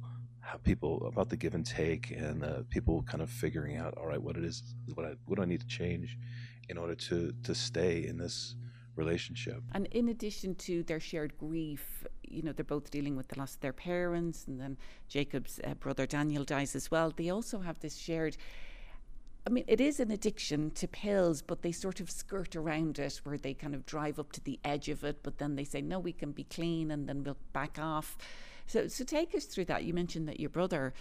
how 0.49 0.57
people 0.59 1.07
about 1.07 1.29
the 1.29 1.37
give 1.37 1.55
and 1.55 1.67
take 1.67 2.11
and 2.11 2.43
uh, 2.43 2.63
people 2.71 3.03
kind 3.03 3.23
of 3.23 3.29
figuring 3.29 3.77
out 3.77 3.93
all 3.99 4.07
right 4.07 4.23
what 4.23 4.35
it 4.37 4.45
is 4.45 4.63
what 4.95 5.05
I 5.05 5.13
what 5.27 5.37
do 5.37 5.43
I 5.43 5.45
need 5.45 5.61
to 5.61 5.67
change 5.67 6.19
in 6.71 6.79
order 6.79 6.95
to 6.95 7.33
to 7.43 7.55
stay 7.55 8.07
in 8.07 8.17
this 8.17 8.57
relationship. 8.97 9.63
And 9.73 9.87
in 9.93 10.09
addition 10.09 10.57
to 10.67 10.83
their 10.83 10.99
shared 10.99 11.39
grief, 11.39 12.05
you 12.23 12.43
know, 12.43 12.53
they're 12.53 12.65
both 12.65 12.91
dealing 12.91 13.15
with 13.17 13.29
the 13.29 13.39
loss 13.39 13.55
of 13.55 13.61
their 13.61 13.73
parents, 13.73 14.47
and 14.49 14.61
then 14.61 14.77
Jacob's 15.09 15.61
uh, 15.63 15.75
brother 15.75 16.05
Daniel 16.05 16.45
dies 16.45 16.75
as 16.75 16.91
well. 16.91 17.13
They 17.15 17.31
also 17.31 17.61
have 17.61 17.79
this 17.79 17.97
shared 17.97 18.37
I 19.47 19.51
mean, 19.51 19.65
it 19.67 19.81
is 19.81 19.99
an 19.99 20.11
addiction 20.11 20.71
to 20.73 20.87
pills, 20.87 21.41
but 21.41 21.63
they 21.63 21.73
sort 21.73 22.01
of 22.01 22.11
skirt 22.11 22.55
around 22.55 22.99
it 22.99 23.21
where 23.23 23.39
they 23.39 23.55
kind 23.55 23.75
of 23.75 23.87
drive 23.87 24.19
up 24.19 24.31
to 24.33 24.43
the 24.43 24.61
edge 24.63 24.91
of 24.91 25.05
it, 25.05 25.21
but 25.23 25.39
then 25.39 25.57
they 25.57 25.65
say, 25.65 25.81
no, 25.81 25.99
we 25.99 26.13
can 26.13 26.33
be 26.33 26.45
clean 26.45 26.91
and 26.91 27.09
then 27.09 27.25
we'll 27.25 27.39
back 27.55 27.79
off. 27.81 28.19
So, 28.69 28.87
so 28.87 29.03
take 29.03 29.35
us 29.35 29.47
through 29.47 29.65
that. 29.65 29.85
You 29.85 29.95
mentioned 29.95 30.29
that 30.29 30.39
your 30.39 30.51
brother 30.51 30.93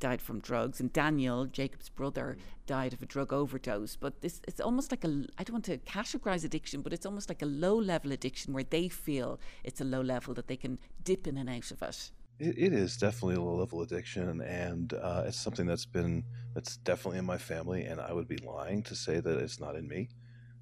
died 0.00 0.20
from 0.20 0.40
drugs 0.40 0.80
and 0.80 0.92
Daniel, 0.92 1.46
Jacob's 1.46 1.88
brother, 1.88 2.36
died 2.66 2.92
of 2.92 3.02
a 3.02 3.06
drug 3.06 3.32
overdose. 3.32 3.94
But 3.94 4.20
this, 4.20 4.40
it's 4.48 4.60
almost 4.60 4.90
like 4.90 5.04
a, 5.04 5.24
I 5.38 5.44
don't 5.44 5.54
want 5.54 5.64
to 5.66 5.78
categorize 5.78 6.44
addiction, 6.44 6.82
but 6.82 6.92
it's 6.92 7.06
almost 7.06 7.28
like 7.28 7.40
a 7.40 7.46
low 7.46 7.76
level 7.76 8.10
addiction 8.10 8.52
where 8.52 8.64
they 8.64 8.88
feel 8.88 9.38
it's 9.62 9.80
a 9.80 9.84
low 9.84 10.00
level 10.00 10.34
that 10.34 10.48
they 10.48 10.56
can 10.56 10.80
dip 11.04 11.28
in 11.28 11.36
and 11.36 11.48
out 11.48 11.70
of 11.70 11.82
it. 11.82 12.10
It, 12.40 12.58
it 12.58 12.72
is 12.72 12.96
definitely 12.96 13.36
a 13.36 13.40
low 13.40 13.54
level 13.54 13.82
addiction, 13.82 14.40
and 14.40 14.92
uh, 14.94 15.24
it's 15.26 15.40
something 15.40 15.66
that's 15.66 15.86
been 15.86 16.24
that's 16.52 16.78
definitely 16.78 17.18
in 17.18 17.24
my 17.24 17.38
family. 17.38 17.84
And 17.84 18.00
I 18.00 18.12
would 18.12 18.26
be 18.26 18.38
lying 18.38 18.82
to 18.84 18.96
say 18.96 19.20
that 19.20 19.38
it's 19.38 19.60
not 19.60 19.76
in 19.76 19.86
me. 19.86 20.08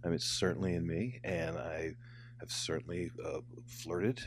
I 0.04 0.08
mean, 0.08 0.16
it's 0.16 0.26
certainly 0.26 0.74
in 0.74 0.86
me, 0.86 1.20
and 1.24 1.56
I 1.56 1.94
have 2.40 2.50
certainly 2.50 3.10
uh, 3.24 3.38
flirted 3.66 4.20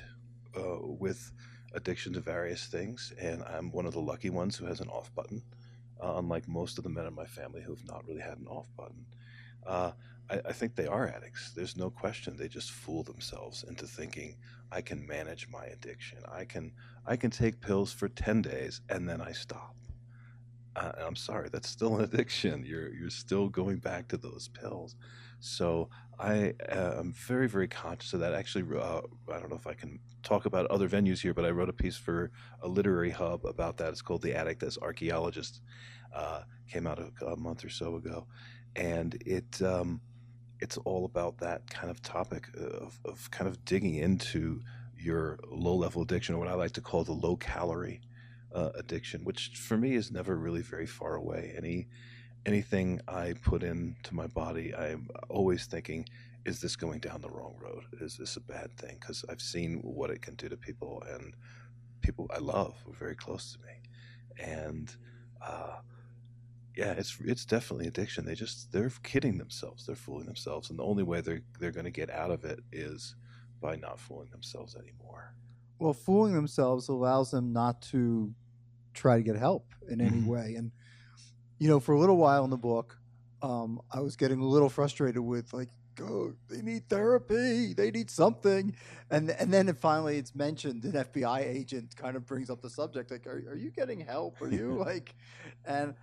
uh, 0.58 0.78
with 0.82 1.32
addiction 1.74 2.14
to 2.14 2.20
various 2.20 2.68
things, 2.68 3.14
and 3.20 3.44
I'm 3.44 3.72
one 3.72 3.86
of 3.86 3.94
the 3.94 4.02
lucky 4.02 4.30
ones 4.30 4.56
who 4.56 4.66
has 4.66 4.80
an 4.80 4.90
off 4.90 5.14
button, 5.16 5.42
uh, 6.02 6.16
unlike 6.18 6.48
most 6.48 6.78
of 6.78 6.84
the 6.84 6.90
men 6.90 7.06
in 7.06 7.14
my 7.14 7.26
family 7.26 7.62
who 7.62 7.72
have 7.72 7.86
not 7.88 8.08
really 8.08 8.22
had 8.22 8.38
an 8.38 8.48
off 8.48 8.68
button. 8.78 9.06
Uh, 9.66 9.92
I, 10.30 10.42
I 10.46 10.52
think 10.54 10.76
they 10.76 10.88
are 10.88 11.08
addicts. 11.08 11.52
There's 11.52 11.78
no 11.78 11.90
question. 11.90 12.38
They 12.38 12.48
just 12.48 12.72
fool 12.72 13.04
themselves 13.04 13.64
into 13.68 13.86
thinking 13.88 14.36
I 14.72 14.82
can 14.82 15.06
manage 15.06 15.48
my 15.50 15.66
addiction. 15.66 16.20
I 16.32 16.46
can 16.46 16.72
I 17.06 17.16
can 17.16 17.32
take 17.32 17.62
pills 17.62 17.92
for 17.92 18.10
ten 18.10 18.42
days 18.42 18.82
and 18.90 19.08
then 19.08 19.22
I 19.22 19.32
stop. 19.32 19.76
Uh, 20.76 20.92
I'm 21.06 21.16
sorry, 21.16 21.50
that's 21.50 21.70
still 21.70 21.98
an 21.98 22.04
addiction. 22.12 22.66
You're 22.66 22.94
you're 22.94 23.10
still 23.10 23.50
going 23.50 23.78
back 23.78 24.08
to 24.10 24.18
those 24.18 24.48
pills. 24.48 24.96
So 25.44 25.90
I 26.18 26.54
uh, 26.72 27.00
am 27.00 27.12
very 27.12 27.50
very 27.50 27.68
conscious 27.68 28.14
of 28.14 28.22
that. 28.22 28.34
Actually, 28.34 28.78
uh, 28.80 29.02
I 29.30 29.40
don't 29.40 29.50
know 29.50 29.58
if 29.58 29.68
I 29.68 29.74
can 29.74 30.00
talk 30.24 30.46
about 30.46 30.68
other 30.68 30.88
venues 30.88 31.20
here, 31.20 31.34
but 31.34 31.44
I 31.44 31.50
wrote 31.50 31.68
a 31.68 31.74
piece 31.74 31.98
for 31.98 32.32
a 32.62 32.68
literary 32.68 33.10
hub 33.10 33.46
about 33.46 33.76
that. 33.78 33.90
It's 33.90 34.02
called 34.02 34.22
"The 34.22 34.34
Addict 34.34 34.64
as 34.64 34.78
Archaeologist." 34.78 35.62
Uh, 36.16 36.44
came 36.70 36.88
out 36.88 37.00
a, 37.00 37.26
a, 37.26 37.36
month 37.36 37.66
or 37.66 37.70
so 37.70 37.96
ago, 37.96 38.26
and 38.78 39.22
it. 39.26 39.62
Um, 39.62 40.00
it's 40.62 40.78
all 40.78 41.04
about 41.04 41.40
that 41.40 41.70
kind 41.70 41.92
of 41.92 42.02
topic 42.02 42.48
of, 42.56 42.98
of 43.04 43.30
kind 43.32 43.50
of 43.50 43.66
digging 43.66 43.96
into 43.96 44.62
your 44.98 45.38
low 45.52 45.76
level 45.76 46.04
addiction, 46.04 46.36
or 46.36 46.38
what 46.38 46.48
I 46.48 46.54
like 46.54 46.72
to 46.74 46.82
call 46.82 47.04
the 47.04 47.12
low 47.12 47.36
calorie 47.36 48.00
uh, 48.56 48.70
addiction, 48.76 49.26
which 49.26 49.52
for 49.58 49.76
me 49.76 49.96
is 49.96 50.10
never 50.10 50.38
really 50.38 50.62
very 50.62 50.86
far 50.86 51.16
away. 51.16 51.54
Any 51.58 51.88
anything 52.46 53.02
I 53.08 53.34
put 53.44 53.64
into 53.64 54.14
my 54.14 54.28
body, 54.28 54.74
I'm 54.76 55.10
always 55.30 55.66
thinking, 55.66 56.06
is 56.46 56.60
this 56.60 56.76
going 56.76 57.00
down 57.00 57.22
the 57.22 57.30
wrong 57.30 57.56
road? 57.62 57.84
Is 58.02 58.18
this 58.18 58.36
a 58.36 58.42
bad 58.42 58.76
thing? 58.78 58.98
Because 59.00 59.24
I've 59.30 59.42
seen 59.42 59.80
what 59.82 60.10
it 60.10 60.22
can 60.22 60.36
do 60.36 60.50
to 60.50 60.58
people, 60.58 61.04
and 61.10 61.34
people 62.02 62.30
I 62.34 62.40
love 62.40 62.76
who 62.84 62.92
are 62.92 62.96
very 62.96 63.16
close 63.16 63.54
to 63.54 63.60
me, 63.66 64.46
and 64.46 64.94
uh, 65.42 65.78
yeah, 66.76 66.92
it's 66.92 67.18
it's 67.24 67.46
definitely 67.46 67.88
addiction. 67.88 68.26
They 68.26 68.36
just 68.36 68.72
they're 68.72 68.92
kidding 69.04 69.38
themselves. 69.38 69.86
They're 69.86 69.96
fooling 69.96 70.26
themselves, 70.26 70.70
and 70.70 70.78
the 70.78 70.84
only 70.84 71.04
way 71.04 71.22
they're 71.22 71.42
they're 71.60 71.72
going 71.72 71.86
to 71.86 71.92
get 71.92 72.10
out 72.10 72.32
of 72.32 72.44
it 72.44 72.60
is 72.72 73.16
by 73.62 73.78
not 73.78 74.00
fooling 74.00 74.30
themselves 74.30 74.76
anymore. 74.76 75.36
Well, 75.80 75.94
fooling 75.94 76.34
themselves 76.34 76.90
allows 76.90 77.32
them 77.32 77.54
not 77.54 77.82
to 77.84 78.34
try 78.94 79.18
to 79.18 79.24
get 79.24 79.36
help 79.36 79.74
in 79.90 80.02
any 80.02 80.18
mm-hmm. 80.18 80.28
way. 80.28 80.56
And 80.56 80.72
you 81.60 81.68
know, 81.68 81.80
for 81.80 81.94
a 81.94 82.00
little 82.00 82.18
while 82.18 82.44
in 82.44 82.50
the 82.50 82.58
book, 82.58 82.98
um, 83.42 83.82
I 83.92 84.00
was 84.00 84.16
getting 84.16 84.40
a 84.40 84.46
little 84.46 84.70
frustrated 84.70 85.22
with 85.22 85.54
like, 85.54 85.70
oh, 86.02 86.34
they 86.50 86.62
need 86.62 86.88
therapy, 86.90 87.74
they 87.74 87.92
need 87.92 88.10
something, 88.10 88.76
and 89.12 89.30
and 89.32 89.54
then 89.54 89.70
it 89.70 89.78
finally 89.78 90.18
it's 90.18 90.34
mentioned 90.34 90.84
an 90.86 90.94
FBI 90.94 91.42
agent 91.42 91.96
kind 91.96 92.16
of 92.16 92.26
brings 92.26 92.50
up 92.50 92.62
the 92.62 92.70
subject 92.70 93.12
like, 93.12 93.28
are, 93.28 93.44
are 93.50 93.58
you 93.58 93.70
getting 93.70 94.00
help? 94.00 94.42
Are 94.42 94.50
you 94.50 94.74
like, 94.86 95.16
and 95.66 95.94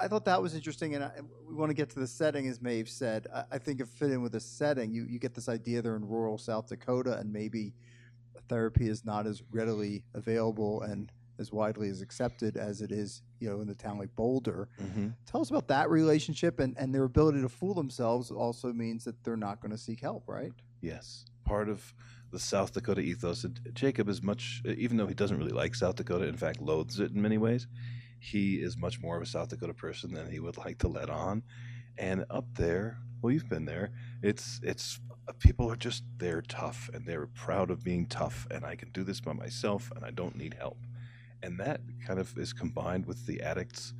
I 0.00 0.08
thought 0.08 0.24
that 0.26 0.40
was 0.40 0.54
interesting, 0.54 0.94
and 0.94 1.04
I, 1.04 1.12
we 1.48 1.54
want 1.54 1.70
to 1.70 1.74
get 1.74 1.90
to 1.90 1.98
the 1.98 2.06
setting, 2.06 2.46
as 2.46 2.60
Maeve 2.60 2.88
said. 2.88 3.26
I, 3.34 3.44
I 3.52 3.58
think 3.58 3.80
it 3.80 3.88
fit 3.88 4.10
in 4.10 4.22
with 4.22 4.32
the 4.32 4.40
setting. 4.40 4.92
You 4.92 5.06
you 5.08 5.18
get 5.18 5.34
this 5.34 5.48
idea 5.48 5.82
they're 5.82 5.96
in 5.96 6.06
rural 6.06 6.38
South 6.38 6.68
Dakota, 6.68 7.18
and 7.18 7.32
maybe 7.32 7.72
therapy 8.48 8.88
is 8.88 9.04
not 9.04 9.26
as 9.26 9.42
readily 9.50 10.04
available 10.14 10.82
and 10.82 11.10
as 11.40 11.50
widely 11.52 11.88
as 11.88 12.02
accepted 12.02 12.56
as 12.56 12.80
it 12.80 12.92
is, 12.92 13.22
you 13.40 13.48
know, 13.48 13.60
in 13.60 13.66
the 13.66 13.74
town 13.74 13.98
like 13.98 14.14
Boulder. 14.14 14.68
Mm-hmm. 14.80 15.08
Tell 15.26 15.40
us 15.40 15.50
about 15.50 15.66
that 15.68 15.90
relationship 15.90 16.60
and, 16.60 16.76
and 16.78 16.94
their 16.94 17.04
ability 17.04 17.40
to 17.40 17.48
fool 17.48 17.74
themselves 17.74 18.30
also 18.30 18.72
means 18.72 19.04
that 19.04 19.24
they're 19.24 19.36
not 19.36 19.60
going 19.60 19.72
to 19.72 19.78
seek 19.78 20.00
help, 20.00 20.28
right? 20.28 20.52
Yes. 20.80 21.24
Part 21.44 21.68
of 21.68 21.94
the 22.30 22.38
South 22.38 22.72
Dakota 22.72 23.00
ethos. 23.00 23.44
Jacob 23.72 24.08
is 24.08 24.22
much, 24.22 24.62
even 24.64 24.96
though 24.96 25.06
he 25.06 25.14
doesn't 25.14 25.36
really 25.36 25.50
like 25.50 25.74
South 25.74 25.96
Dakota, 25.96 26.26
in 26.26 26.36
fact, 26.36 26.60
loathes 26.60 27.00
it 27.00 27.10
in 27.10 27.20
many 27.20 27.38
ways 27.38 27.66
he 28.20 28.56
is 28.56 28.76
much 28.76 29.00
more 29.00 29.16
of 29.16 29.22
a 29.22 29.26
South 29.26 29.48
Dakota 29.48 29.74
person 29.74 30.12
than 30.12 30.30
he 30.30 30.38
would 30.38 30.58
like 30.58 30.78
to 30.78 30.88
let 30.88 31.10
on. 31.10 31.42
And 31.98 32.24
up 32.30 32.44
there, 32.54 32.98
well, 33.20 33.32
you've 33.32 33.48
been 33.48 33.64
there. 33.64 33.90
It's 34.22 34.60
it's 34.62 35.00
people 35.38 35.70
are 35.70 35.76
just 35.76 36.04
they're 36.18 36.42
tough 36.42 36.88
and 36.94 37.06
they're 37.06 37.26
proud 37.26 37.70
of 37.70 37.82
being 37.82 38.06
tough. 38.06 38.46
And 38.50 38.64
I 38.64 38.76
can 38.76 38.90
do 38.90 39.02
this 39.02 39.20
by 39.20 39.32
myself, 39.32 39.90
and 39.96 40.04
I 40.04 40.10
don't 40.10 40.36
need 40.36 40.54
help. 40.54 40.78
And 41.42 41.58
that 41.58 41.80
kind 42.06 42.18
of 42.18 42.36
is 42.38 42.52
combined 42.52 43.06
with 43.06 43.26
the 43.26 43.40
addict's 43.40 43.94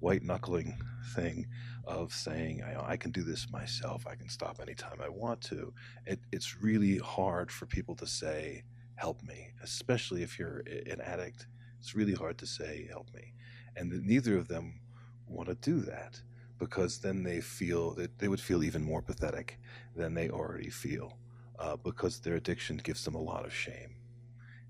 white 0.00 0.22
knuckling 0.22 0.78
thing 1.14 1.46
of 1.86 2.12
saying 2.12 2.62
I, 2.62 2.92
I, 2.92 2.96
can 2.96 3.10
do 3.10 3.22
this 3.22 3.50
myself. 3.50 4.06
I 4.06 4.14
can 4.14 4.28
stop 4.28 4.58
anytime 4.60 4.98
I 5.02 5.08
want 5.08 5.40
to. 5.42 5.72
It, 6.06 6.20
it's 6.32 6.60
really 6.60 6.98
hard 6.98 7.50
for 7.50 7.66
people 7.66 7.94
to 7.96 8.06
say 8.06 8.64
help 8.96 9.22
me, 9.22 9.50
especially 9.62 10.22
if 10.22 10.38
you're 10.38 10.62
an 10.90 11.00
addict. 11.00 11.46
It's 11.78 11.94
really 11.94 12.14
hard 12.14 12.38
to 12.38 12.46
say 12.46 12.86
help 12.90 13.12
me 13.14 13.34
and 13.76 14.04
neither 14.04 14.36
of 14.36 14.48
them 14.48 14.80
want 15.26 15.48
to 15.48 15.54
do 15.56 15.80
that 15.80 16.20
because 16.58 16.98
then 16.98 17.22
they 17.22 17.40
feel 17.40 17.92
that 17.94 18.18
they 18.18 18.28
would 18.28 18.40
feel 18.40 18.62
even 18.62 18.82
more 18.82 19.02
pathetic 19.02 19.58
than 19.96 20.14
they 20.14 20.30
already 20.30 20.70
feel 20.70 21.18
uh, 21.58 21.76
because 21.76 22.20
their 22.20 22.34
addiction 22.34 22.76
gives 22.76 23.04
them 23.04 23.14
a 23.14 23.20
lot 23.20 23.44
of 23.44 23.52
shame 23.52 23.93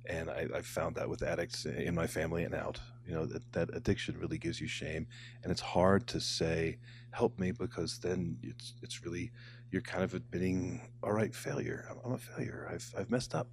and 0.06 0.30
I, 0.30 0.46
I 0.54 0.60
found 0.62 0.96
that 0.96 1.08
with 1.08 1.22
addicts 1.22 1.64
in 1.64 1.94
my 1.94 2.06
family 2.06 2.44
and 2.44 2.54
out 2.54 2.78
you 3.06 3.14
know 3.14 3.26
that, 3.26 3.52
that 3.52 3.74
addiction 3.74 4.18
really 4.18 4.38
gives 4.38 4.60
you 4.60 4.66
shame 4.66 5.06
and 5.42 5.50
it's 5.50 5.60
hard 5.60 6.06
to 6.08 6.20
say 6.20 6.78
help 7.10 7.38
me 7.38 7.52
because 7.52 7.98
then 7.98 8.36
it's 8.42 8.74
it's 8.82 9.04
really 9.04 9.30
you're 9.74 9.82
kind 9.82 10.04
of 10.04 10.14
admitting 10.14 10.80
all 11.02 11.12
right 11.12 11.34
failure. 11.34 11.88
I'm, 11.90 11.96
I'm 12.04 12.12
a 12.12 12.18
failure. 12.18 12.68
I've, 12.72 12.94
I've 12.96 13.10
messed 13.10 13.34
up. 13.34 13.48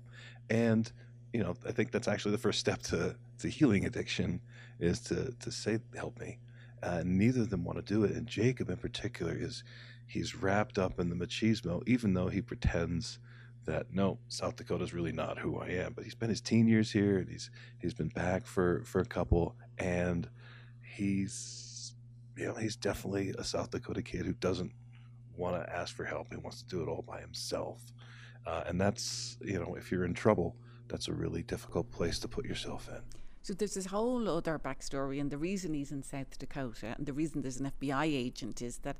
And 0.51 0.91
you 1.33 1.41
know 1.41 1.55
i 1.65 1.71
think 1.71 1.91
that's 1.91 2.09
actually 2.09 2.33
the 2.33 2.37
first 2.37 2.59
step 2.59 2.81
to 2.81 3.15
to 3.39 3.47
healing 3.47 3.85
addiction 3.85 4.41
is 4.79 4.99
to 4.99 5.33
to 5.39 5.51
say, 5.51 5.79
"Help 5.95 6.19
me." 6.19 6.39
Uh, 6.83 7.03
neither 7.05 7.41
of 7.41 7.49
them 7.49 7.63
want 7.63 7.77
to 7.77 7.93
do 7.93 8.03
it, 8.03 8.11
and 8.11 8.27
Jacob 8.27 8.69
in 8.69 8.77
particular 8.77 9.33
is 9.33 9.63
he's 10.07 10.35
wrapped 10.35 10.77
up 10.77 10.99
in 10.99 11.09
the 11.09 11.15
machismo, 11.15 11.81
even 11.87 12.13
though 12.13 12.27
he 12.27 12.41
pretends 12.41 13.19
that 13.65 13.93
no, 13.93 14.17
South 14.27 14.55
Dakota 14.55 14.83
is 14.83 14.93
really 14.93 15.11
not 15.11 15.37
who 15.37 15.59
I 15.59 15.67
am. 15.69 15.93
But 15.93 16.03
he 16.03 16.09
spent 16.09 16.29
his 16.29 16.41
teen 16.41 16.67
years 16.67 16.91
here, 16.91 17.17
and 17.17 17.29
he's 17.29 17.49
he's 17.79 17.93
been 17.93 18.09
back 18.09 18.45
for 18.45 18.83
for 18.85 19.01
a 19.01 19.05
couple, 19.05 19.55
and 19.77 20.29
he's 20.81 21.93
you 22.35 22.47
know 22.47 22.53
he's 22.53 22.75
definitely 22.75 23.33
a 23.37 23.43
South 23.43 23.71
Dakota 23.71 24.01
kid 24.01 24.25
who 24.25 24.33
doesn't 24.33 24.71
want 25.35 25.61
to 25.61 25.75
ask 25.75 25.95
for 25.95 26.05
help. 26.05 26.27
He 26.31 26.37
wants 26.37 26.61
to 26.63 26.69
do 26.69 26.81
it 26.81 26.87
all 26.87 27.03
by 27.03 27.19
himself, 27.19 27.81
uh, 28.45 28.63
and 28.67 28.79
that's 28.79 29.37
you 29.41 29.59
know 29.59 29.75
if 29.75 29.91
you're 29.91 30.05
in 30.05 30.13
trouble, 30.13 30.55
that's 30.87 31.07
a 31.07 31.13
really 31.13 31.43
difficult 31.43 31.91
place 31.91 32.19
to 32.19 32.27
put 32.27 32.45
yourself 32.45 32.89
in. 32.89 33.01
So 33.43 33.53
there's 33.53 33.73
this 33.73 33.87
whole 33.87 34.29
other 34.29 34.59
backstory, 34.59 35.19
and 35.19 35.31
the 35.31 35.37
reason 35.37 35.73
he's 35.73 35.91
in 35.91 36.03
South 36.03 36.37
Dakota, 36.37 36.95
and 36.97 37.07
the 37.07 37.13
reason 37.13 37.41
there's 37.41 37.59
an 37.59 37.71
FBI 37.79 38.05
agent 38.05 38.61
is 38.61 38.77
that 38.79 38.97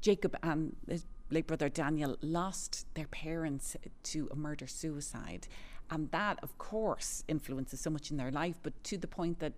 Jacob 0.00 0.36
and 0.42 0.76
his 0.86 1.06
late 1.30 1.46
brother 1.46 1.68
Daniel 1.68 2.16
lost 2.22 2.86
their 2.94 3.06
parents 3.06 3.76
to 4.04 4.28
a 4.30 4.36
murder 4.36 4.66
suicide. 4.66 5.46
And 5.90 6.10
that, 6.10 6.38
of 6.42 6.56
course, 6.58 7.24
influences 7.28 7.80
so 7.80 7.90
much 7.90 8.10
in 8.10 8.16
their 8.16 8.30
life, 8.30 8.56
but 8.62 8.82
to 8.84 8.98
the 8.98 9.06
point 9.06 9.38
that 9.38 9.54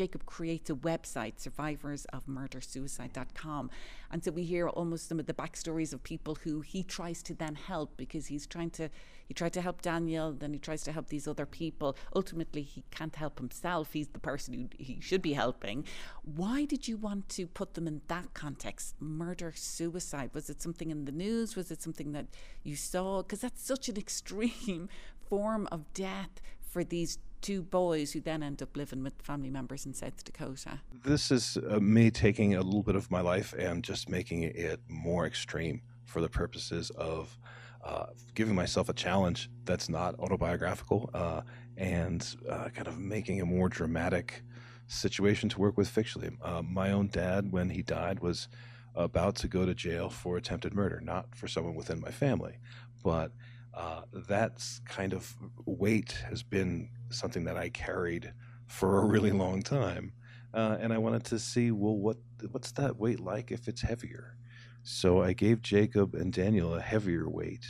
Jacob 0.00 0.24
creates 0.24 0.70
a 0.70 0.74
website, 0.74 1.46
survivorsofmurdersuicide.com. 1.46 3.70
And 4.10 4.24
so 4.24 4.30
we 4.30 4.44
hear 4.44 4.66
almost 4.66 5.06
some 5.06 5.20
of 5.20 5.26
the 5.26 5.34
backstories 5.34 5.92
of 5.92 6.02
people 6.02 6.36
who 6.36 6.62
he 6.62 6.82
tries 6.82 7.22
to 7.24 7.34
then 7.34 7.54
help 7.54 7.98
because 7.98 8.28
he's 8.28 8.46
trying 8.46 8.70
to, 8.70 8.88
he 9.28 9.34
tried 9.34 9.52
to 9.52 9.60
help 9.60 9.82
Daniel, 9.82 10.32
then 10.32 10.54
he 10.54 10.58
tries 10.58 10.82
to 10.84 10.92
help 10.92 11.08
these 11.08 11.28
other 11.28 11.44
people. 11.44 11.98
Ultimately, 12.16 12.62
he 12.62 12.82
can't 12.90 13.14
help 13.14 13.38
himself. 13.38 13.92
He's 13.92 14.08
the 14.08 14.18
person 14.18 14.54
who 14.54 14.68
he 14.82 15.00
should 15.02 15.20
be 15.20 15.34
helping. 15.34 15.84
Why 16.22 16.64
did 16.64 16.88
you 16.88 16.96
want 16.96 17.28
to 17.36 17.46
put 17.46 17.74
them 17.74 17.86
in 17.86 18.00
that 18.08 18.32
context? 18.32 18.94
Murder, 19.00 19.52
suicide? 19.54 20.30
Was 20.32 20.48
it 20.48 20.62
something 20.62 20.90
in 20.90 21.04
the 21.04 21.12
news? 21.12 21.56
Was 21.56 21.70
it 21.70 21.82
something 21.82 22.12
that 22.12 22.28
you 22.62 22.74
saw? 22.74 23.20
Because 23.20 23.42
that's 23.42 23.62
such 23.62 23.90
an 23.90 23.98
extreme 23.98 24.88
form 25.28 25.68
of 25.70 25.92
death 25.92 26.40
for 26.58 26.84
these 26.84 27.18
two 27.40 27.62
boys 27.62 28.12
who 28.12 28.20
then 28.20 28.42
end 28.42 28.62
up 28.62 28.76
living 28.76 29.02
with 29.02 29.14
family 29.22 29.50
members 29.50 29.86
in 29.86 29.94
South 29.94 30.22
Dakota. 30.24 30.80
This 31.04 31.30
is 31.30 31.56
uh, 31.68 31.80
me 31.80 32.10
taking 32.10 32.54
a 32.54 32.62
little 32.62 32.82
bit 32.82 32.96
of 32.96 33.10
my 33.10 33.20
life 33.20 33.54
and 33.58 33.82
just 33.82 34.08
making 34.08 34.42
it 34.42 34.80
more 34.88 35.26
extreme 35.26 35.82
for 36.04 36.20
the 36.20 36.28
purposes 36.28 36.90
of 36.90 37.38
uh, 37.84 38.06
giving 38.34 38.54
myself 38.54 38.88
a 38.88 38.92
challenge 38.92 39.48
that's 39.64 39.88
not 39.88 40.18
autobiographical 40.18 41.08
uh, 41.14 41.40
and 41.76 42.36
uh, 42.48 42.68
kind 42.68 42.86
of 42.86 42.98
making 42.98 43.40
a 43.40 43.46
more 43.46 43.68
dramatic 43.68 44.42
situation 44.86 45.48
to 45.48 45.58
work 45.58 45.78
with 45.78 45.88
fictionally. 45.88 46.36
Uh, 46.42 46.62
my 46.62 46.92
own 46.92 47.08
dad, 47.08 47.50
when 47.52 47.70
he 47.70 47.82
died, 47.82 48.20
was 48.20 48.48
about 48.94 49.36
to 49.36 49.48
go 49.48 49.64
to 49.64 49.74
jail 49.74 50.10
for 50.10 50.36
attempted 50.36 50.74
murder, 50.74 51.00
not 51.00 51.34
for 51.34 51.46
someone 51.48 51.74
within 51.74 52.00
my 52.00 52.10
family, 52.10 52.58
but 53.02 53.32
uh, 53.72 54.02
that's 54.28 54.80
kind 54.80 55.12
of 55.12 55.36
weight 55.64 56.12
has 56.28 56.42
been 56.42 56.90
something 57.10 57.44
that 57.44 57.56
I 57.56 57.68
carried 57.70 58.32
for 58.66 59.00
a 59.02 59.06
really 59.06 59.32
long 59.32 59.62
time, 59.62 60.12
uh, 60.54 60.76
and 60.80 60.92
I 60.92 60.98
wanted 60.98 61.24
to 61.26 61.38
see 61.38 61.70
well 61.70 61.96
what 61.96 62.16
what's 62.50 62.72
that 62.72 62.96
weight 62.96 63.20
like 63.20 63.50
if 63.50 63.68
it's 63.68 63.82
heavier. 63.82 64.36
So 64.82 65.22
I 65.22 65.32
gave 65.32 65.60
Jacob 65.62 66.14
and 66.14 66.32
Daniel 66.32 66.74
a 66.74 66.80
heavier 66.80 67.28
weight, 67.28 67.66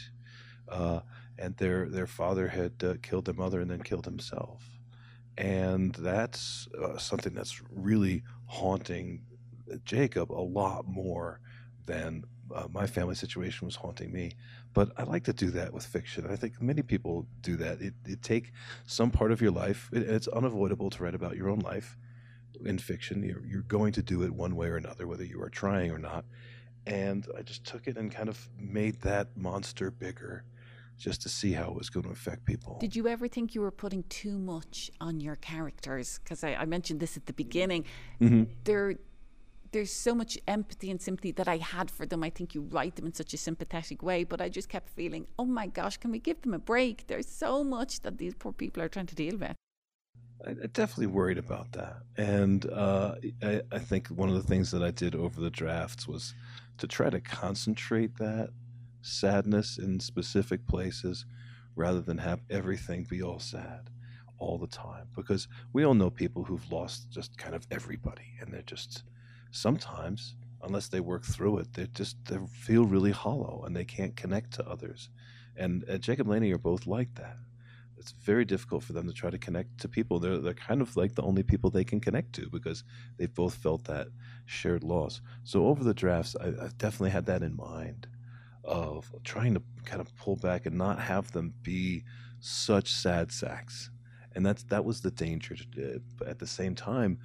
uh, 0.68 1.00
and 1.38 1.56
their 1.56 1.88
their 1.88 2.06
father 2.06 2.48
had 2.48 2.72
uh, 2.84 2.94
killed 3.02 3.24
their 3.26 3.34
mother 3.34 3.60
and 3.60 3.70
then 3.70 3.82
killed 3.82 4.04
himself, 4.04 4.64
and 5.38 5.94
that's 5.94 6.68
uh, 6.80 6.98
something 6.98 7.34
that's 7.34 7.62
really 7.70 8.22
haunting 8.46 9.22
Jacob 9.84 10.32
a 10.32 10.34
lot 10.34 10.86
more 10.86 11.40
than 11.86 12.24
uh, 12.54 12.66
my 12.72 12.86
family 12.86 13.14
situation 13.14 13.66
was 13.66 13.76
haunting 13.76 14.12
me. 14.12 14.32
But 14.72 14.92
I 14.96 15.02
like 15.02 15.24
to 15.24 15.32
do 15.32 15.50
that 15.50 15.72
with 15.72 15.84
fiction. 15.84 16.26
I 16.30 16.36
think 16.36 16.60
many 16.60 16.82
people 16.82 17.26
do 17.40 17.56
that. 17.56 17.80
It, 17.80 17.94
it 18.06 18.22
take 18.22 18.52
some 18.86 19.10
part 19.10 19.32
of 19.32 19.40
your 19.40 19.50
life. 19.50 19.90
It, 19.92 20.02
it's 20.02 20.28
unavoidable 20.28 20.90
to 20.90 21.02
write 21.02 21.14
about 21.14 21.36
your 21.36 21.48
own 21.48 21.58
life 21.60 21.96
in 22.64 22.78
fiction. 22.78 23.22
You're, 23.22 23.44
you're 23.44 23.62
going 23.62 23.92
to 23.94 24.02
do 24.02 24.22
it 24.22 24.32
one 24.32 24.54
way 24.54 24.68
or 24.68 24.76
another, 24.76 25.06
whether 25.06 25.24
you 25.24 25.42
are 25.42 25.50
trying 25.50 25.90
or 25.90 25.98
not. 25.98 26.24
And 26.86 27.26
I 27.36 27.42
just 27.42 27.64
took 27.64 27.88
it 27.88 27.96
and 27.96 28.14
kind 28.14 28.28
of 28.28 28.48
made 28.58 29.00
that 29.02 29.36
monster 29.36 29.90
bigger 29.90 30.44
just 31.00 31.22
to 31.22 31.28
see 31.28 31.52
how 31.52 31.64
it 31.64 31.74
was 31.74 31.88
going 31.88 32.04
to 32.04 32.10
affect 32.10 32.44
people. 32.44 32.76
Did 32.78 32.94
you 32.94 33.08
ever 33.08 33.26
think 33.26 33.54
you 33.54 33.62
were 33.62 33.70
putting 33.70 34.04
too 34.04 34.38
much 34.38 34.90
on 35.00 35.18
your 35.18 35.36
characters? 35.36 36.20
Because 36.22 36.44
I, 36.44 36.54
I, 36.54 36.66
mentioned 36.66 37.00
this 37.00 37.16
at 37.16 37.24
the 37.24 37.32
beginning. 37.32 37.86
Mm-hmm. 38.20 38.52
There, 38.64 38.96
there's 39.72 39.92
so 39.92 40.14
much 40.14 40.38
empathy 40.48 40.90
and 40.90 41.00
sympathy 41.00 41.32
that 41.32 41.48
I 41.48 41.58
had 41.58 41.90
for 41.90 42.06
them. 42.06 42.22
I 42.22 42.30
think 42.30 42.54
you 42.54 42.62
write 42.62 42.96
them 42.96 43.06
in 43.06 43.14
such 43.14 43.34
a 43.34 43.36
sympathetic 43.36 44.02
way, 44.02 44.24
but 44.24 44.40
I 44.40 44.48
just 44.48 44.68
kept 44.68 44.88
feeling, 44.90 45.26
oh 45.38 45.44
my 45.44 45.66
gosh, 45.66 45.96
can 45.96 46.10
we 46.10 46.18
give 46.18 46.42
them 46.42 46.54
a 46.54 46.58
break? 46.58 47.06
There's 47.06 47.28
so 47.28 47.62
much 47.62 48.00
that 48.00 48.18
these 48.18 48.34
poor 48.34 48.52
people 48.52 48.82
are 48.82 48.88
trying 48.88 49.06
to 49.06 49.14
deal 49.14 49.36
with. 49.36 49.54
I, 50.46 50.50
I 50.50 50.66
definitely 50.72 51.08
worried 51.08 51.38
about 51.38 51.72
that, 51.72 51.98
and 52.16 52.66
uh, 52.70 53.14
I, 53.42 53.62
I 53.70 53.78
think 53.78 54.08
one 54.08 54.28
of 54.28 54.34
the 54.34 54.42
things 54.42 54.70
that 54.70 54.82
I 54.82 54.90
did 54.90 55.14
over 55.14 55.40
the 55.40 55.50
drafts 55.50 56.08
was 56.08 56.34
to 56.78 56.86
try 56.86 57.10
to 57.10 57.20
concentrate 57.20 58.16
that 58.16 58.50
sadness 59.02 59.78
in 59.78 60.00
specific 60.00 60.66
places 60.66 61.26
rather 61.76 62.00
than 62.00 62.18
have 62.18 62.40
everything 62.50 63.04
be 63.04 63.22
all 63.22 63.38
sad 63.38 63.90
all 64.38 64.58
the 64.58 64.66
time 64.66 65.06
because 65.14 65.48
we 65.72 65.84
all 65.84 65.94
know 65.94 66.10
people 66.10 66.42
who've 66.42 66.72
lost 66.72 67.10
just 67.10 67.36
kind 67.36 67.54
of 67.54 67.66
everybody 67.70 68.34
and 68.40 68.52
they're 68.52 68.62
just 68.62 69.04
sometimes 69.50 70.34
unless 70.62 70.88
they 70.88 71.00
work 71.00 71.24
through 71.24 71.58
it 71.58 71.72
they 71.74 71.86
just 71.94 72.16
they 72.26 72.38
feel 72.52 72.84
really 72.84 73.10
hollow 73.10 73.62
and 73.66 73.74
they 73.74 73.84
can't 73.84 74.16
connect 74.16 74.52
to 74.52 74.68
others 74.68 75.08
and 75.56 75.84
uh, 75.88 75.98
jacob 75.98 76.28
laney 76.28 76.52
are 76.52 76.58
both 76.58 76.86
like 76.86 77.14
that 77.14 77.36
it's 77.98 78.12
very 78.12 78.46
difficult 78.46 78.82
for 78.82 78.94
them 78.94 79.06
to 79.06 79.12
try 79.12 79.28
to 79.28 79.38
connect 79.38 79.78
to 79.78 79.88
people 79.88 80.18
they're, 80.18 80.38
they're 80.38 80.54
kind 80.54 80.80
of 80.80 80.96
like 80.96 81.14
the 81.14 81.22
only 81.22 81.42
people 81.42 81.70
they 81.70 81.84
can 81.84 82.00
connect 82.00 82.32
to 82.32 82.48
because 82.50 82.84
they've 83.18 83.34
both 83.34 83.54
felt 83.54 83.84
that 83.84 84.08
shared 84.46 84.82
loss 84.82 85.20
so 85.44 85.66
over 85.66 85.84
the 85.84 85.94
drafts 85.94 86.36
I, 86.40 86.48
I 86.48 86.68
definitely 86.78 87.10
had 87.10 87.26
that 87.26 87.42
in 87.42 87.56
mind 87.56 88.06
of 88.64 89.10
trying 89.24 89.54
to 89.54 89.62
kind 89.84 90.00
of 90.00 90.14
pull 90.16 90.36
back 90.36 90.66
and 90.66 90.76
not 90.76 91.00
have 91.00 91.32
them 91.32 91.52
be 91.62 92.04
such 92.40 92.92
sad 92.92 93.32
sacks. 93.32 93.90
And 94.34 94.44
that's 94.46 94.62
that 94.64 94.84
was 94.84 95.00
the 95.00 95.10
danger. 95.10 95.56
At 96.26 96.38
the 96.38 96.46
same 96.46 96.74
time, 96.74 97.18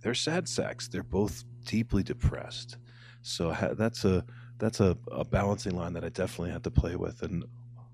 they're 0.00 0.14
sad 0.14 0.48
sacks. 0.48 0.88
They're 0.88 1.02
both 1.02 1.44
deeply 1.64 2.02
depressed. 2.02 2.76
So 3.22 3.54
that's 3.76 4.04
a 4.04 4.24
that's 4.58 4.80
a, 4.80 4.96
a 5.12 5.24
balancing 5.24 5.76
line 5.76 5.92
that 5.92 6.04
I 6.04 6.08
definitely 6.08 6.50
had 6.50 6.64
to 6.64 6.70
play 6.70 6.96
with, 6.96 7.22
and 7.22 7.44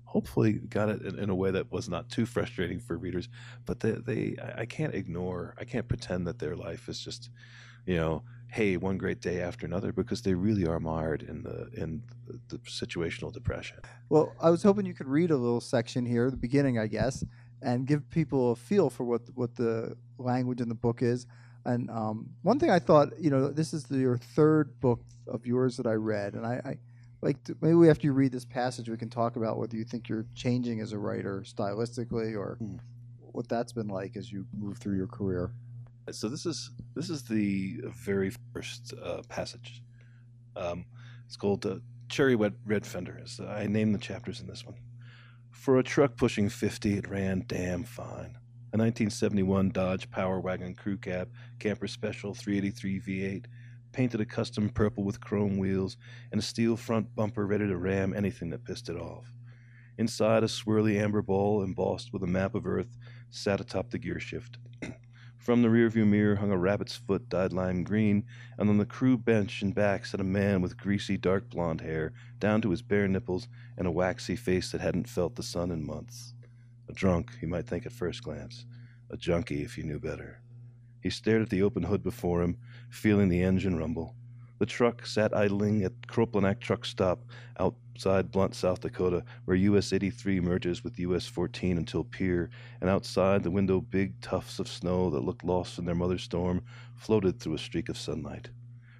hopefully 0.03 0.53
got 0.53 0.89
it 0.89 1.01
in, 1.01 1.19
in 1.19 1.29
a 1.29 1.35
way 1.35 1.51
that 1.51 1.71
was 1.71 1.89
not 1.89 2.09
too 2.09 2.25
frustrating 2.25 2.79
for 2.79 2.97
readers. 2.97 3.29
But 3.65 3.79
they, 3.79 3.91
they 3.91 4.35
I 4.55 4.65
can't 4.65 4.95
ignore. 4.95 5.55
I 5.59 5.65
can't 5.65 5.87
pretend 5.87 6.25
that 6.27 6.39
their 6.39 6.55
life 6.55 6.87
is 6.87 6.99
just, 6.99 7.29
you 7.85 7.97
know, 7.97 8.23
hey, 8.47 8.77
one 8.77 8.97
great 8.97 9.19
day 9.19 9.41
after 9.41 9.65
another 9.65 9.91
because 9.91 10.21
they 10.21 10.33
really 10.33 10.65
are 10.65 10.79
mired 10.79 11.23
in 11.23 11.43
the 11.43 11.69
in 11.73 12.01
the, 12.27 12.39
the 12.47 12.57
situational 12.59 13.31
depression. 13.31 13.77
Well, 14.09 14.33
I 14.41 14.49
was 14.49 14.63
hoping 14.63 14.85
you 14.85 14.93
could 14.93 15.07
read 15.07 15.31
a 15.31 15.37
little 15.37 15.61
section 15.61 16.05
here, 16.05 16.29
the 16.31 16.37
beginning, 16.37 16.79
I 16.79 16.87
guess, 16.87 17.23
and 17.61 17.85
give 17.85 18.09
people 18.09 18.51
a 18.51 18.55
feel 18.55 18.89
for 18.89 19.03
what 19.03 19.21
what 19.35 19.55
the 19.55 19.97
language 20.17 20.61
in 20.61 20.69
the 20.69 20.75
book 20.75 21.01
is. 21.01 21.27
And 21.65 21.89
um, 21.89 22.29
one 22.43 22.59
thing 22.59 22.69
I 22.69 22.79
thought, 22.79 23.19
you 23.19 23.29
know, 23.29 23.49
this 23.49 23.73
is 23.73 23.85
the, 23.85 23.97
your 23.97 24.17
third 24.17 24.79
book 24.79 25.01
of 25.27 25.45
yours 25.47 25.77
that 25.77 25.87
I 25.87 25.93
read, 25.93 26.35
and 26.35 26.45
I, 26.45 26.61
I 26.63 26.77
like 27.21 27.43
to, 27.45 27.57
maybe 27.59 27.89
after 27.89 28.05
you 28.05 28.13
read 28.13 28.31
this 28.31 28.45
passage, 28.45 28.87
we 28.87 28.97
can 28.97 29.09
talk 29.09 29.35
about 29.35 29.57
whether 29.57 29.75
you 29.75 29.83
think 29.83 30.07
you're 30.07 30.27
changing 30.35 30.79
as 30.79 30.91
a 30.91 30.99
writer 30.99 31.43
stylistically 31.43 32.37
or 32.37 32.57
mm. 32.61 32.79
what 33.19 33.49
that's 33.49 33.73
been 33.73 33.87
like 33.87 34.15
as 34.15 34.31
you 34.31 34.45
move 34.55 34.77
through 34.77 34.95
your 34.95 35.07
career. 35.07 35.51
So 36.11 36.29
this 36.29 36.45
is 36.45 36.69
this 36.93 37.09
is 37.09 37.23
the 37.23 37.81
very 37.87 38.31
first 38.53 38.93
uh, 39.03 39.23
passage. 39.27 39.81
Um, 40.55 40.85
it's 41.25 41.35
called 41.35 41.65
uh, 41.65 41.77
"Cherry 42.09 42.35
Wet 42.35 42.53
Red 42.63 42.85
Fenders." 42.85 43.39
I 43.39 43.65
named 43.65 43.95
the 43.95 43.99
chapters 43.99 44.39
in 44.39 44.45
this 44.45 44.63
one. 44.63 44.75
For 45.49 45.79
a 45.79 45.83
truck 45.83 46.15
pushing 46.15 46.47
fifty, 46.47 46.93
it 46.95 47.09
ran 47.09 47.45
damn 47.47 47.83
fine. 47.83 48.37
A 48.75 48.77
1971 48.77 49.69
Dodge 49.69 50.11
Power 50.11 50.41
Wagon 50.41 50.75
Crew 50.75 50.97
Cab 50.97 51.29
Camper 51.59 51.87
Special 51.87 52.33
383 52.33 52.99
V8, 52.99 53.45
painted 53.93 54.19
a 54.19 54.25
custom 54.25 54.67
purple 54.67 55.05
with 55.05 55.21
chrome 55.21 55.57
wheels 55.57 55.95
and 56.33 56.39
a 56.39 56.43
steel 56.43 56.75
front 56.75 57.15
bumper 57.15 57.45
ready 57.45 57.65
to 57.65 57.77
ram 57.77 58.13
anything 58.13 58.49
that 58.49 58.65
pissed 58.65 58.89
it 58.89 58.97
off. 58.97 59.31
Inside, 59.97 60.43
a 60.43 60.47
swirly 60.47 61.01
amber 61.01 61.21
ball 61.21 61.63
embossed 61.63 62.11
with 62.11 62.21
a 62.21 62.27
map 62.27 62.53
of 62.53 62.67
Earth 62.67 62.97
sat 63.29 63.61
atop 63.61 63.91
the 63.91 63.97
gear 63.97 64.19
shift. 64.19 64.57
From 65.37 65.61
the 65.61 65.69
rearview 65.69 66.05
mirror 66.05 66.35
hung 66.35 66.51
a 66.51 66.57
rabbit's 66.57 66.97
foot 66.97 67.29
dyed 67.29 67.53
lime 67.53 67.85
green, 67.85 68.25
and 68.57 68.69
on 68.69 68.77
the 68.77 68.85
crew 68.85 69.17
bench 69.17 69.61
and 69.61 69.73
back 69.73 70.05
sat 70.05 70.19
a 70.19 70.25
man 70.25 70.61
with 70.61 70.75
greasy 70.75 71.15
dark 71.15 71.49
blond 71.49 71.79
hair 71.79 72.11
down 72.39 72.59
to 72.63 72.71
his 72.71 72.81
bare 72.81 73.07
nipples 73.07 73.47
and 73.77 73.87
a 73.87 73.91
waxy 73.91 74.35
face 74.35 74.73
that 74.73 74.81
hadn't 74.81 75.07
felt 75.07 75.37
the 75.37 75.43
sun 75.43 75.71
in 75.71 75.81
months. 75.81 76.34
A 76.87 76.93
drunk, 76.93 77.31
you 77.41 77.47
might 77.47 77.67
think 77.67 77.85
at 77.85 77.91
first 77.91 78.23
glance. 78.23 78.65
A 79.09 79.17
junkie, 79.17 79.63
if 79.63 79.77
you 79.77 79.83
knew 79.83 79.99
better. 79.99 80.41
He 81.01 81.09
stared 81.09 81.41
at 81.41 81.49
the 81.49 81.61
open 81.61 81.83
hood 81.83 82.03
before 82.03 82.41
him, 82.41 82.57
feeling 82.89 83.29
the 83.29 83.43
engine 83.43 83.77
rumble. 83.77 84.15
The 84.57 84.65
truck 84.65 85.05
sat 85.05 85.35
idling 85.35 85.83
at 85.83 86.07
Kroplanak 86.07 86.61
Truck 86.61 86.85
Stop 86.85 87.25
outside 87.59 88.31
Blunt, 88.31 88.55
South 88.55 88.79
Dakota, 88.79 89.23
where 89.43 89.57
US 89.57 89.91
83 89.91 90.39
merges 90.39 90.83
with 90.83 90.99
US 90.99 91.27
14 91.27 91.77
until 91.77 92.05
Pierre, 92.05 92.49
and 92.79 92.89
outside 92.89 93.43
the 93.43 93.51
window 93.51 93.81
big 93.81 94.21
tufts 94.21 94.59
of 94.59 94.67
snow 94.69 95.09
that 95.09 95.25
looked 95.25 95.43
lost 95.43 95.77
in 95.77 95.85
their 95.85 95.93
mother 95.93 96.17
storm 96.17 96.63
floated 96.95 97.39
through 97.39 97.55
a 97.55 97.59
streak 97.59 97.89
of 97.89 97.97
sunlight. 97.97 98.49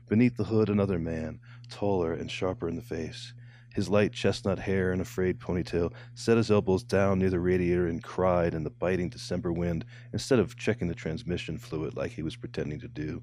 Beneath 0.10 0.36
the 0.36 0.44
hood, 0.44 0.70
another 0.70 1.00
man, 1.00 1.40
taller 1.70 2.14
and 2.14 2.30
sharper 2.30 2.68
in 2.68 2.76
the 2.76 2.82
face. 2.82 3.34
His 3.76 3.90
light 3.90 4.14
chestnut 4.14 4.58
hair 4.58 4.94
and 4.94 5.02
a 5.02 5.06
frayed 5.06 5.38
ponytail 5.38 5.92
set 6.14 6.38
his 6.38 6.50
elbows 6.50 6.82
down 6.82 7.20
near 7.20 7.30
the 7.30 7.42
radiator 7.42 7.88
and 7.88 8.02
cried 8.02 8.54
in 8.54 8.64
the 8.64 8.70
biting 8.70 9.10
December 9.10 9.52
wind 9.52 9.84
instead 10.14 10.40
of 10.40 10.56
checking 10.56 10.88
the 10.88 10.96
transmission 10.96 11.58
fluid 11.58 11.94
like 11.94 12.12
he 12.12 12.24
was 12.24 12.38
pretending 12.38 12.80
to 12.80 12.88
do. 12.88 13.22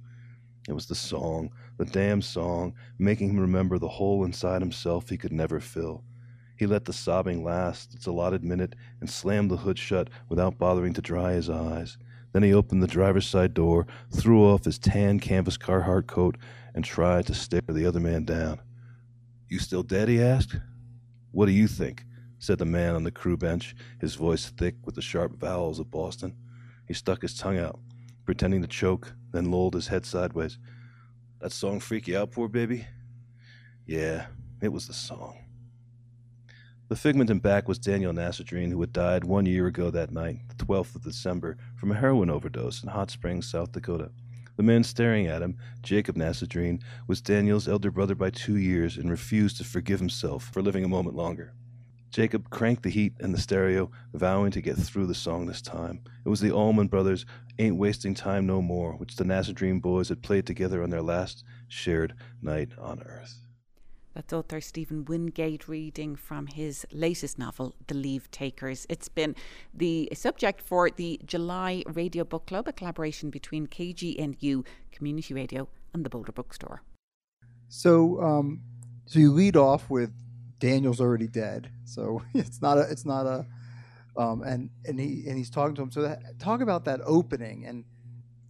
It 0.68 0.74
was 0.74 0.84
the 0.84 0.94
song, 0.94 1.54
the 1.78 1.86
damn 1.86 2.20
song, 2.20 2.74
making 2.98 3.30
him 3.30 3.40
remember 3.40 3.78
the 3.78 3.88
hole 3.88 4.26
inside 4.26 4.60
himself 4.60 5.08
he 5.08 5.16
could 5.16 5.32
never 5.32 5.58
fill. 5.58 6.04
He 6.54 6.66
let 6.66 6.84
the 6.84 6.92
sobbing 6.92 7.42
last 7.42 7.94
its 7.94 8.04
allotted 8.04 8.44
minute 8.44 8.74
and 9.00 9.08
slammed 9.08 9.50
the 9.50 9.56
hood 9.56 9.78
shut 9.78 10.10
without 10.28 10.58
bothering 10.58 10.92
to 10.92 11.00
dry 11.00 11.32
his 11.32 11.48
eyes. 11.48 11.96
Then 12.32 12.42
he 12.42 12.52
opened 12.52 12.82
the 12.82 12.86
driver's 12.86 13.26
side 13.26 13.54
door, 13.54 13.86
threw 14.10 14.44
off 14.44 14.66
his 14.66 14.78
tan 14.78 15.18
canvas 15.18 15.56
Carhartt 15.56 16.06
coat, 16.06 16.36
and 16.74 16.84
tried 16.84 17.26
to 17.28 17.34
stare 17.34 17.62
the 17.66 17.86
other 17.86 18.00
man 18.00 18.26
down. 18.26 18.60
You 19.52 19.58
still 19.58 19.82
dead? 19.82 20.08
he 20.08 20.18
asked. 20.18 20.56
What 21.30 21.44
do 21.44 21.52
you 21.52 21.68
think? 21.68 22.06
said 22.38 22.56
the 22.56 22.64
man 22.64 22.94
on 22.94 23.04
the 23.04 23.10
crew 23.10 23.36
bench, 23.36 23.76
his 24.00 24.14
voice 24.14 24.48
thick 24.48 24.76
with 24.82 24.94
the 24.94 25.02
sharp 25.02 25.38
vowels 25.38 25.78
of 25.78 25.90
Boston. 25.90 26.34
He 26.88 26.94
stuck 26.94 27.20
his 27.20 27.36
tongue 27.36 27.58
out 27.58 27.78
pretending 28.24 28.62
to 28.62 28.66
choke, 28.66 29.12
then 29.30 29.50
lolled 29.50 29.74
his 29.74 29.88
head 29.88 30.06
sideways. 30.06 30.56
That 31.40 31.52
song 31.52 31.80
freak 31.80 32.08
you 32.08 32.16
out, 32.16 32.30
poor 32.30 32.48
baby? 32.48 32.86
Yeah, 33.84 34.24
it 34.62 34.72
was 34.72 34.86
the 34.86 34.94
song. 34.94 35.36
The 36.88 36.96
figment 36.96 37.28
in 37.28 37.40
back 37.40 37.68
was 37.68 37.78
Daniel 37.78 38.14
Nassadreen, 38.14 38.70
who 38.70 38.80
had 38.80 38.94
died 38.94 39.22
one 39.22 39.44
year 39.44 39.66
ago 39.66 39.90
that 39.90 40.12
night, 40.12 40.38
the 40.48 40.64
12th 40.64 40.94
of 40.94 41.02
December, 41.02 41.58
from 41.76 41.92
a 41.92 41.96
heroin 41.96 42.30
overdose 42.30 42.82
in 42.82 42.88
Hot 42.88 43.10
Springs, 43.10 43.50
South 43.50 43.72
Dakota. 43.72 44.12
The 44.62 44.66
man 44.66 44.84
staring 44.84 45.26
at 45.26 45.42
him, 45.42 45.56
Jacob 45.82 46.14
Nassadreen, 46.14 46.82
was 47.08 47.20
Daniel's 47.20 47.66
elder 47.66 47.90
brother 47.90 48.14
by 48.14 48.30
two 48.30 48.56
years 48.56 48.96
and 48.96 49.10
refused 49.10 49.56
to 49.56 49.64
forgive 49.64 49.98
himself 49.98 50.50
for 50.52 50.62
living 50.62 50.84
a 50.84 50.88
moment 50.88 51.16
longer. 51.16 51.52
Jacob 52.12 52.48
cranked 52.48 52.84
the 52.84 52.88
heat 52.88 53.12
in 53.18 53.32
the 53.32 53.40
stereo, 53.40 53.90
vowing 54.14 54.52
to 54.52 54.60
get 54.60 54.76
through 54.76 55.06
the 55.06 55.16
song 55.16 55.46
this 55.46 55.62
time. 55.62 56.00
It 56.24 56.28
was 56.28 56.38
the 56.38 56.52
Allman 56.52 56.86
Brothers' 56.86 57.26
Ain't 57.58 57.74
Wasting 57.74 58.14
Time 58.14 58.46
No 58.46 58.62
More, 58.62 58.92
which 58.92 59.16
the 59.16 59.24
Nassadreen 59.24 59.82
boys 59.82 60.10
had 60.10 60.22
played 60.22 60.46
together 60.46 60.80
on 60.80 60.90
their 60.90 61.02
last 61.02 61.42
shared 61.66 62.14
night 62.40 62.70
on 62.78 63.02
Earth. 63.02 63.40
That's 64.14 64.32
author 64.32 64.60
Stephen 64.60 65.06
Wingate 65.06 65.68
reading 65.68 66.16
from 66.16 66.46
his 66.46 66.86
latest 66.92 67.38
novel, 67.38 67.74
The 67.86 67.94
Leave 67.94 68.30
Takers. 68.30 68.86
It's 68.90 69.08
been 69.08 69.34
the 69.72 70.10
subject 70.12 70.60
for 70.60 70.90
the 70.90 71.18
July 71.24 71.82
Radio 71.86 72.22
Book 72.24 72.46
Club, 72.46 72.68
a 72.68 72.74
collaboration 72.74 73.30
between 73.30 73.66
KGNU 73.66 74.66
Community 74.90 75.32
Radio 75.32 75.66
and 75.94 76.04
the 76.04 76.10
Boulder 76.10 76.32
Bookstore. 76.32 76.82
So, 77.68 78.20
um, 78.20 78.60
so 79.06 79.18
you 79.18 79.32
lead 79.32 79.56
off 79.56 79.88
with 79.88 80.12
Daniel's 80.58 81.00
already 81.00 81.26
dead, 81.26 81.70
so 81.84 82.22
it's 82.34 82.60
not 82.60 82.76
a 82.76 82.82
it's 82.82 83.06
not 83.06 83.24
a 83.24 83.46
um, 84.18 84.42
and 84.42 84.68
and 84.84 85.00
he 85.00 85.24
and 85.26 85.38
he's 85.38 85.48
talking 85.48 85.74
to 85.76 85.82
him. 85.82 85.90
So 85.90 86.02
that, 86.02 86.38
talk 86.38 86.60
about 86.60 86.84
that 86.84 87.00
opening 87.06 87.64
and 87.64 87.84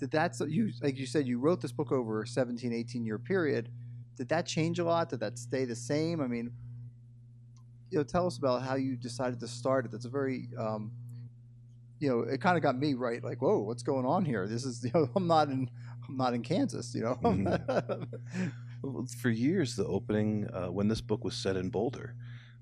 that 0.00 0.10
that's 0.10 0.40
you 0.40 0.72
like 0.82 0.98
you 0.98 1.06
said 1.06 1.28
you 1.28 1.38
wrote 1.38 1.60
this 1.60 1.70
book 1.70 1.92
over 1.92 2.22
a 2.22 2.26
17 2.26 2.72
18 2.72 3.04
year 3.06 3.20
period 3.20 3.68
did 4.16 4.28
that 4.28 4.46
change 4.46 4.78
a 4.78 4.84
lot? 4.84 5.08
Did 5.08 5.20
that 5.20 5.38
stay 5.38 5.64
the 5.64 5.76
same? 5.76 6.20
I 6.20 6.26
mean, 6.26 6.52
you 7.90 7.98
know, 7.98 8.04
tell 8.04 8.26
us 8.26 8.38
about 8.38 8.62
how 8.62 8.74
you 8.74 8.96
decided 8.96 9.40
to 9.40 9.48
start 9.48 9.84
it. 9.84 9.92
That's 9.92 10.04
a 10.06 10.10
very, 10.10 10.48
um, 10.58 10.92
you 11.98 12.08
know, 12.08 12.20
it 12.20 12.40
kind 12.40 12.56
of 12.56 12.62
got 12.62 12.78
me 12.78 12.94
right. 12.94 13.22
Like, 13.22 13.42
whoa, 13.42 13.58
what's 13.58 13.82
going 13.82 14.06
on 14.06 14.24
here? 14.24 14.46
This 14.46 14.64
is, 14.64 14.84
you 14.84 14.90
know, 14.94 15.08
I'm 15.14 15.26
not 15.26 15.48
in, 15.48 15.70
I'm 16.08 16.16
not 16.16 16.34
in 16.34 16.42
Kansas. 16.42 16.94
You 16.94 17.16
know. 17.22 18.06
Well, 18.82 19.06
For 19.20 19.30
years, 19.30 19.76
the 19.76 19.86
opening, 19.86 20.48
uh, 20.52 20.66
when 20.66 20.88
this 20.88 21.00
book 21.00 21.22
was 21.22 21.36
set 21.36 21.56
in 21.56 21.70
Boulder, 21.70 22.16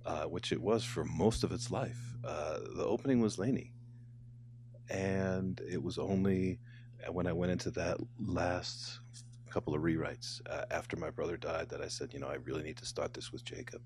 uh, 0.04 0.24
which 0.24 0.52
it 0.52 0.60
was 0.60 0.84
for 0.84 1.02
most 1.04 1.44
of 1.44 1.50
its 1.52 1.70
life, 1.70 1.98
uh, 2.24 2.58
the 2.76 2.84
opening 2.84 3.20
was 3.20 3.38
Laney. 3.38 3.72
And 4.90 5.60
it 5.66 5.82
was 5.82 5.96
only 5.98 6.58
uh, 7.06 7.10
when 7.10 7.26
I 7.26 7.32
went 7.32 7.52
into 7.52 7.70
that 7.70 7.96
last 8.18 9.00
couple 9.50 9.74
of 9.74 9.82
rewrites 9.82 10.40
uh, 10.48 10.64
after 10.70 10.96
my 10.96 11.10
brother 11.10 11.36
died 11.36 11.68
that 11.68 11.80
I 11.80 11.88
said, 11.88 12.12
you 12.12 12.20
know, 12.20 12.28
I 12.28 12.34
really 12.34 12.62
need 12.62 12.76
to 12.78 12.86
start 12.86 13.14
this 13.14 13.32
with 13.32 13.44
Jacob 13.44 13.82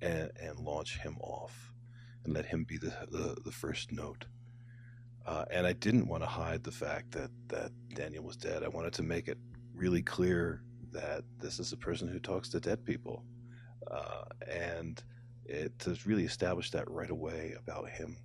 and, 0.00 0.30
and 0.40 0.58
launch 0.58 0.98
him 0.98 1.16
off 1.20 1.72
and 2.24 2.34
let 2.34 2.46
him 2.46 2.64
be 2.64 2.76
the, 2.76 2.92
the, 3.10 3.36
the 3.44 3.52
first 3.52 3.92
note. 3.92 4.26
Uh, 5.26 5.44
and 5.50 5.66
I 5.66 5.72
didn't 5.72 6.06
want 6.06 6.22
to 6.22 6.28
hide 6.28 6.62
the 6.62 6.72
fact 6.72 7.12
that, 7.12 7.30
that 7.48 7.70
Daniel 7.94 8.24
was 8.24 8.36
dead. 8.36 8.62
I 8.62 8.68
wanted 8.68 8.92
to 8.94 9.02
make 9.02 9.28
it 9.28 9.38
really 9.74 10.02
clear 10.02 10.62
that 10.92 11.24
this 11.38 11.58
is 11.58 11.72
a 11.72 11.76
person 11.76 12.08
who 12.08 12.18
talks 12.18 12.48
to 12.50 12.60
dead 12.60 12.84
people. 12.84 13.24
Uh, 13.90 14.24
and 14.50 15.02
it 15.46 15.78
to 15.78 15.96
really 16.06 16.24
establish 16.24 16.70
that 16.70 16.90
right 16.90 17.10
away 17.10 17.54
about 17.58 17.88
him 17.88 18.16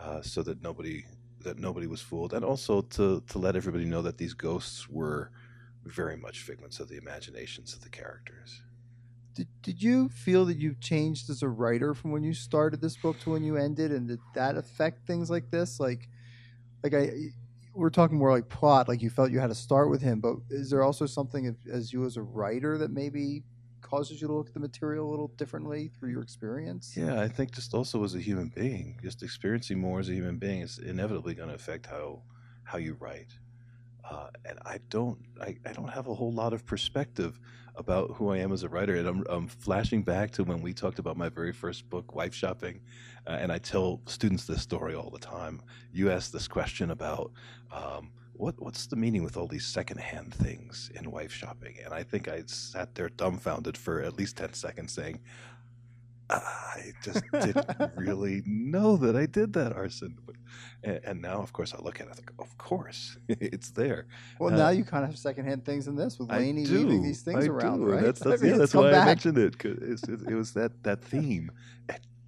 uh, 0.00 0.22
so 0.22 0.42
that 0.42 0.62
nobody 0.62 1.04
that 1.42 1.58
nobody 1.58 1.86
was 1.86 2.00
fooled 2.00 2.32
and 2.32 2.44
also 2.44 2.80
to 2.80 3.22
to 3.28 3.38
let 3.38 3.56
everybody 3.56 3.84
know 3.84 4.02
that 4.02 4.16
these 4.16 4.32
ghosts 4.32 4.88
were 4.88 5.30
very 5.86 6.16
much 6.16 6.40
figments 6.42 6.80
of 6.80 6.88
the 6.88 6.96
imaginations 6.96 7.74
of 7.74 7.82
the 7.82 7.88
characters. 7.88 8.62
Did, 9.34 9.48
did 9.62 9.82
you 9.82 10.08
feel 10.08 10.46
that 10.46 10.56
you 10.56 10.74
changed 10.80 11.28
as 11.28 11.42
a 11.42 11.48
writer 11.48 11.94
from 11.94 12.10
when 12.10 12.22
you 12.22 12.32
started 12.32 12.80
this 12.80 12.96
book 12.96 13.20
to 13.20 13.30
when 13.30 13.44
you 13.44 13.56
ended 13.56 13.92
and 13.92 14.08
did 14.08 14.20
that 14.34 14.56
affect 14.56 15.06
things 15.06 15.30
like 15.30 15.50
this? 15.50 15.78
Like 15.78 16.08
like 16.82 16.94
i 16.94 17.10
we're 17.74 17.90
talking 17.90 18.16
more 18.16 18.32
like 18.32 18.48
plot 18.48 18.88
like 18.88 19.02
you 19.02 19.10
felt 19.10 19.30
you 19.30 19.38
had 19.38 19.48
to 19.48 19.54
start 19.54 19.90
with 19.90 20.00
him 20.00 20.20
but 20.20 20.36
is 20.50 20.70
there 20.70 20.82
also 20.82 21.04
something 21.04 21.54
as 21.70 21.92
you 21.92 22.04
as 22.04 22.16
a 22.16 22.22
writer 22.22 22.78
that 22.78 22.90
maybe 22.90 23.42
causes 23.82 24.20
you 24.20 24.26
to 24.26 24.32
look 24.32 24.48
at 24.48 24.54
the 24.54 24.60
material 24.60 25.08
a 25.08 25.10
little 25.10 25.28
differently 25.36 25.92
through 25.96 26.10
your 26.10 26.22
experience? 26.22 26.94
Yeah 26.96 27.20
i 27.20 27.28
think 27.28 27.52
just 27.52 27.74
also 27.74 28.02
as 28.02 28.14
a 28.14 28.20
human 28.20 28.48
being 28.54 28.98
just 29.02 29.22
experiencing 29.22 29.78
more 29.78 30.00
as 30.00 30.08
a 30.08 30.14
human 30.14 30.38
being 30.38 30.62
is 30.62 30.78
inevitably 30.78 31.34
going 31.34 31.48
to 31.48 31.54
affect 31.54 31.86
how 31.86 32.22
how 32.64 32.78
you 32.78 32.96
write 32.98 33.32
uh, 34.10 34.28
and 34.44 34.58
I 34.64 34.78
don't 34.88 35.18
I, 35.40 35.56
I 35.66 35.72
don't 35.72 35.88
have 35.88 36.08
a 36.08 36.14
whole 36.14 36.32
lot 36.32 36.52
of 36.52 36.64
perspective 36.64 37.38
about 37.76 38.12
who 38.12 38.30
I 38.30 38.38
am 38.38 38.52
as 38.52 38.62
a 38.62 38.68
writer. 38.68 38.96
And 38.96 39.06
I'm, 39.06 39.24
I'm 39.28 39.48
flashing 39.48 40.02
back 40.02 40.30
to 40.32 40.44
when 40.44 40.62
we 40.62 40.72
talked 40.72 40.98
about 40.98 41.16
my 41.16 41.28
very 41.28 41.52
first 41.52 41.88
book, 41.90 42.14
Wife 42.14 42.34
Shopping, 42.34 42.80
uh, 43.26 43.32
and 43.32 43.52
I 43.52 43.58
tell 43.58 44.00
students 44.06 44.46
this 44.46 44.62
story 44.62 44.94
all 44.94 45.10
the 45.10 45.18
time. 45.18 45.60
You 45.92 46.10
asked 46.10 46.32
this 46.32 46.48
question 46.48 46.90
about 46.90 47.32
um, 47.70 48.12
what 48.32 48.54
what's 48.58 48.86
the 48.86 48.96
meaning 48.96 49.22
with 49.22 49.36
all 49.36 49.46
these 49.46 49.66
secondhand 49.66 50.32
things 50.34 50.90
in 50.94 51.10
wife 51.10 51.32
shopping, 51.32 51.76
and 51.84 51.92
I 51.92 52.02
think 52.02 52.28
I 52.28 52.42
sat 52.46 52.94
there 52.94 53.08
dumbfounded 53.08 53.76
for 53.76 54.02
at 54.02 54.16
least 54.16 54.36
ten 54.36 54.52
seconds, 54.52 54.92
saying, 54.92 55.20
I 56.28 56.92
just 57.02 57.22
didn't 57.32 57.92
really 57.96 58.42
know 58.44 58.96
that 58.96 59.14
I 59.14 59.26
did 59.26 59.52
that, 59.52 59.74
Arsen. 59.74 60.16
And, 60.82 61.00
and, 61.04 61.22
now, 61.22 61.40
of 61.40 61.52
course, 61.52 61.72
I 61.72 61.80
look 61.80 62.00
at 62.00 62.06
it. 62.06 62.10
I 62.10 62.14
think, 62.14 62.32
of 62.38 62.58
course, 62.58 63.16
it's 63.28 63.70
there. 63.70 64.06
Well, 64.40 64.52
uh, 64.52 64.56
now 64.56 64.68
you 64.70 64.84
kind 64.84 65.04
of 65.04 65.10
have 65.10 65.18
secondhand 65.18 65.64
things 65.64 65.86
in 65.86 65.94
this 65.94 66.18
with 66.18 66.30
Laney 66.30 66.66
leaving 66.66 67.02
these 67.02 67.22
things 67.22 67.44
I 67.44 67.48
around, 67.48 67.80
do. 67.80 67.86
right? 67.86 68.02
That's, 68.02 68.20
that's, 68.20 68.42
I 68.42 68.44
mean, 68.44 68.52
yeah, 68.52 68.58
that's 68.58 68.74
why 68.74 68.90
back. 68.90 69.02
I 69.02 69.06
mentioned 69.06 69.38
it. 69.38 69.58
Cause 69.58 70.02
it, 70.08 70.20
it 70.28 70.34
was 70.34 70.52
that 70.54 70.82
that 70.82 71.04
theme, 71.04 71.52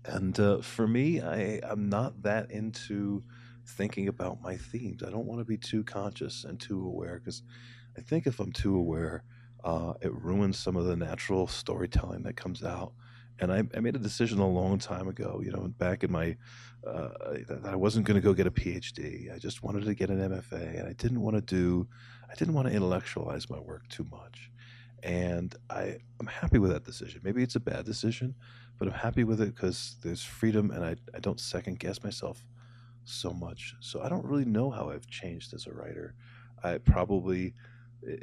and 0.04 0.38
uh, 0.38 0.60
for 0.60 0.86
me, 0.86 1.20
I 1.20 1.60
I'm 1.68 1.88
not 1.88 2.22
that 2.22 2.50
into 2.50 3.22
thinking 3.66 4.08
about 4.08 4.40
my 4.40 4.56
themes. 4.56 5.02
I 5.02 5.10
don't 5.10 5.26
want 5.26 5.40
to 5.40 5.44
be 5.44 5.56
too 5.56 5.84
conscious 5.84 6.44
and 6.44 6.58
too 6.58 6.86
aware 6.86 7.18
because 7.18 7.42
I 7.96 8.00
think 8.00 8.26
if 8.26 8.38
I'm 8.40 8.52
too 8.52 8.76
aware, 8.76 9.24
uh, 9.64 9.94
it 10.00 10.14
ruins 10.14 10.58
some 10.58 10.76
of 10.76 10.86
the 10.86 10.96
natural 10.96 11.46
storytelling 11.46 12.22
that 12.22 12.36
comes 12.36 12.62
out 12.62 12.92
and 13.40 13.52
I, 13.52 13.62
I, 13.76 13.80
made 13.80 13.94
a 13.94 14.00
decision 14.00 14.38
a 14.38 14.48
long 14.48 14.78
time 14.78 15.08
ago, 15.08 15.40
you 15.44 15.52
know, 15.52 15.68
back 15.78 16.02
in 16.02 16.10
my, 16.10 16.36
uh, 16.86 17.08
that 17.48 17.60
I 17.64 17.76
wasn't 17.76 18.06
going 18.06 18.16
to 18.16 18.20
go 18.20 18.32
get 18.32 18.46
a 18.46 18.50
PhD. 18.50 19.34
I 19.34 19.38
just 19.38 19.62
wanted 19.62 19.84
to 19.84 19.94
get 19.94 20.10
an 20.10 20.18
MFA, 20.18 20.78
and 20.78 20.88
I 20.88 20.92
didn't 20.94 21.20
want 21.20 21.36
to 21.36 21.42
do, 21.42 21.86
I 22.30 22.34
didn't 22.34 22.54
want 22.54 22.68
to 22.68 22.74
intellectualize 22.74 23.48
my 23.48 23.58
work 23.58 23.88
too 23.88 24.06
much. 24.10 24.50
And 25.02 25.54
I, 25.70 25.98
I'm 26.18 26.26
happy 26.26 26.58
with 26.58 26.72
that 26.72 26.84
decision. 26.84 27.20
Maybe 27.22 27.42
it's 27.42 27.56
a 27.56 27.60
bad 27.60 27.84
decision, 27.84 28.34
but 28.78 28.88
I'm 28.88 28.94
happy 28.94 29.24
with 29.24 29.40
it 29.40 29.54
because 29.54 29.96
there's 30.02 30.24
freedom, 30.24 30.70
and 30.70 30.84
I, 30.84 30.96
I 31.14 31.20
don't 31.20 31.38
second 31.38 31.78
guess 31.78 32.02
myself 32.02 32.44
so 33.04 33.32
much. 33.32 33.76
So 33.80 34.02
I 34.02 34.08
don't 34.08 34.24
really 34.24 34.44
know 34.44 34.70
how 34.70 34.90
I've 34.90 35.06
changed 35.06 35.54
as 35.54 35.66
a 35.66 35.72
writer. 35.72 36.14
I 36.62 36.78
probably 36.78 37.54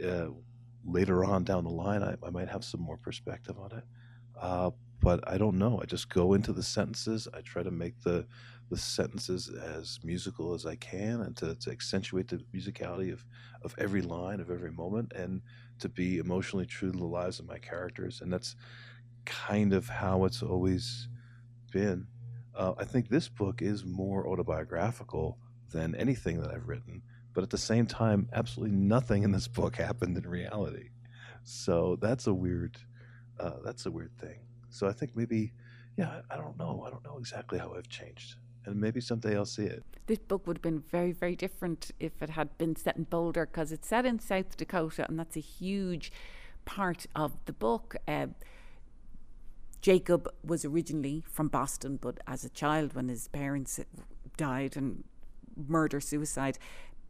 uh, 0.05 0.27
later 0.85 1.25
on 1.25 1.43
down 1.43 1.63
the 1.63 1.69
line, 1.69 2.03
I, 2.03 2.15
I 2.25 2.29
might 2.29 2.47
have 2.49 2.63
some 2.63 2.81
more 2.81 2.97
perspective 2.97 3.57
on 3.57 3.71
it. 3.71 3.83
Uh, 4.39 4.71
but 5.05 5.19
I 5.31 5.37
don't 5.37 5.59
know. 5.59 5.79
I 5.79 5.85
just 5.85 6.09
go 6.09 6.33
into 6.33 6.51
the 6.51 6.63
sentences. 6.63 7.27
I 7.31 7.41
try 7.41 7.61
to 7.61 7.69
make 7.69 8.01
the 8.01 8.25
the 8.71 8.77
sentences 8.77 9.49
as 9.49 9.99
musical 10.03 10.55
as 10.55 10.65
I 10.65 10.75
can 10.77 11.21
and 11.21 11.37
to, 11.37 11.53
to 11.53 11.69
accentuate 11.69 12.27
the 12.27 12.43
musicality 12.51 13.13
of, 13.13 13.23
of 13.61 13.75
every 13.77 14.01
line, 14.01 14.39
of 14.39 14.49
every 14.49 14.71
moment, 14.71 15.13
and 15.13 15.43
to 15.77 15.87
be 15.87 16.17
emotionally 16.17 16.65
true 16.65 16.91
to 16.91 16.97
the 16.97 17.05
lives 17.05 17.39
of 17.39 17.45
my 17.45 17.59
characters. 17.59 18.21
And 18.21 18.33
that's 18.33 18.55
kind 19.25 19.71
of 19.73 19.87
how 19.87 20.25
it's 20.25 20.41
always 20.41 21.07
been. 21.71 22.07
Uh, 22.55 22.73
I 22.79 22.85
think 22.85 23.07
this 23.07 23.29
book 23.29 23.61
is 23.61 23.85
more 23.85 24.27
autobiographical 24.27 25.37
than 25.69 25.93
anything 25.93 26.41
that 26.41 26.51
I've 26.51 26.67
written, 26.67 27.03
but 27.35 27.43
at 27.43 27.51
the 27.51 27.59
same 27.59 27.85
time, 27.85 28.27
absolutely 28.33 28.75
nothing 28.75 29.21
in 29.21 29.31
this 29.31 29.47
book 29.47 29.75
happened 29.87 30.17
in 30.17 30.27
reality. 30.27 30.89
So 31.43 31.99
that's 32.01 32.25
a 32.25 32.33
weird, 32.33 32.77
uh, 33.39 33.57
that's 33.63 33.85
a 33.85 33.91
weird 33.91 34.17
thing. 34.19 34.39
So 34.75 34.87
I 34.87 34.91
think 34.91 35.15
maybe, 35.15 35.53
yeah, 35.97 36.21
I 36.29 36.35
don't 36.35 36.57
know. 36.57 36.83
I 36.85 36.89
don't 36.89 37.03
know 37.03 37.17
exactly 37.17 37.57
how 37.57 37.73
I've 37.75 37.87
changed. 37.87 38.35
And 38.65 38.79
maybe 38.79 38.99
someday 38.99 39.35
I'll 39.37 39.45
see 39.45 39.63
it. 39.63 39.83
This 40.07 40.19
book 40.19 40.45
would 40.45 40.57
have 40.57 40.61
been 40.61 40.79
very, 40.79 41.11
very 41.11 41.35
different 41.35 41.91
if 41.99 42.21
it 42.21 42.31
had 42.31 42.57
been 42.57 42.75
set 42.75 42.97
in 42.97 43.03
Boulder 43.03 43.45
because 43.45 43.71
it's 43.71 43.87
set 43.87 44.05
in 44.05 44.19
South 44.19 44.57
Dakota, 44.57 45.05
and 45.07 45.17
that's 45.17 45.37
a 45.37 45.41
huge 45.41 46.11
part 46.65 47.05
of 47.15 47.33
the 47.45 47.53
book. 47.53 47.95
Uh, 48.07 48.27
Jacob 49.81 50.27
was 50.43 50.65
originally 50.65 51.23
from 51.29 51.47
Boston, 51.47 51.97
but 52.01 52.19
as 52.27 52.43
a 52.43 52.49
child, 52.49 52.93
when 52.95 53.07
his 53.07 53.27
parents 53.29 53.79
died 54.35 54.75
and 54.75 55.03
murder 55.55 56.01
suicide, 56.01 56.57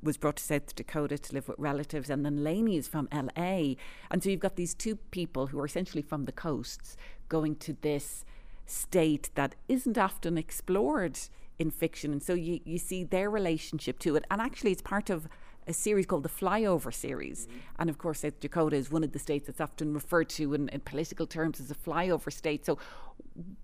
was 0.04 0.18
brought 0.18 0.36
to 0.38 0.44
South 0.44 0.76
Dakota 0.76 1.18
to 1.18 1.34
live 1.34 1.48
with 1.48 1.58
relatives, 1.58 2.10
and 2.10 2.26
then 2.26 2.44
Laney 2.44 2.78
is 2.78 2.88
from 2.88 3.08
LA. 3.12 3.76
And 4.12 4.22
so 4.22 4.30
you've 4.30 4.40
got 4.40 4.56
these 4.56 4.74
two 4.74 4.96
people 4.96 5.48
who 5.48 5.60
are 5.60 5.66
essentially 5.66 6.02
from 6.02 6.26
the 6.26 6.32
coasts 6.32 6.96
going 7.30 7.56
to 7.58 7.76
this 7.82 8.26
state 8.66 9.30
that 9.36 9.56
isn't 9.68 9.98
often 9.98 10.38
explored 10.38 11.20
in 11.60 11.72
fiction. 11.72 12.12
And 12.12 12.22
so 12.22 12.34
you, 12.34 12.60
you 12.66 12.78
see 12.78 13.04
their 13.04 13.30
relationship 13.30 14.00
to 14.00 14.16
it. 14.16 14.26
And 14.30 14.42
actually, 14.42 14.72
it's 14.72 14.82
part 14.82 15.10
of 15.10 15.28
a 15.68 15.74
series 15.74 16.06
called 16.06 16.24
the 16.24 16.30
Flyover 16.30 16.94
series. 16.94 17.46
Mm-hmm. 17.46 17.58
And 17.80 17.90
of 17.90 17.98
course, 17.98 18.20
South 18.20 18.40
Dakota 18.40 18.76
is 18.76 18.92
one 18.92 19.04
of 19.04 19.12
the 19.12 19.20
states 19.20 19.48
that's 19.48 19.62
often 19.62 19.94
referred 19.94 20.30
to 20.30 20.54
in, 20.54 20.70
in, 20.70 20.82
political 20.82 21.26
terms 21.26 21.60
as 21.60 21.72
a 21.72 21.76
flyover 21.76 22.32
state. 22.32 22.66
So, 22.66 22.78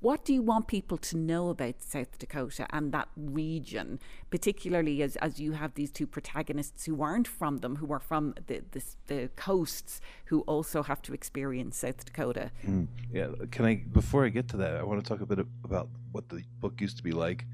what 0.01 0.25
do 0.25 0.33
you 0.33 0.41
want 0.41 0.67
people 0.67 0.97
to 0.97 1.17
know 1.17 1.49
about 1.49 1.81
South 1.81 2.19
Dakota 2.19 2.67
and 2.71 2.91
that 2.91 3.07
region, 3.15 3.99
particularly 4.29 5.01
as, 5.01 5.15
as 5.17 5.39
you 5.39 5.53
have 5.53 5.75
these 5.75 5.91
two 5.91 6.05
protagonists 6.05 6.85
who 6.85 7.01
aren't 7.01 7.27
from 7.27 7.59
them, 7.59 7.77
who 7.77 7.91
are 7.93 7.99
from 7.99 8.33
the, 8.47 8.63
the, 8.71 8.83
the 9.07 9.29
coasts, 9.35 10.01
who 10.25 10.41
also 10.41 10.83
have 10.83 11.01
to 11.03 11.13
experience 11.13 11.77
South 11.77 12.03
Dakota? 12.03 12.51
Mm. 12.67 12.87
Yeah, 13.13 13.27
can 13.51 13.65
I, 13.65 13.75
before 13.75 14.25
I 14.25 14.29
get 14.29 14.49
to 14.49 14.57
that, 14.57 14.75
I 14.75 14.83
want 14.83 15.03
to 15.03 15.07
talk 15.07 15.21
a 15.21 15.25
bit 15.25 15.39
about 15.63 15.87
what 16.11 16.27
the 16.27 16.43
book 16.59 16.81
used 16.81 16.97
to 16.97 17.03
be 17.03 17.11
like 17.11 17.45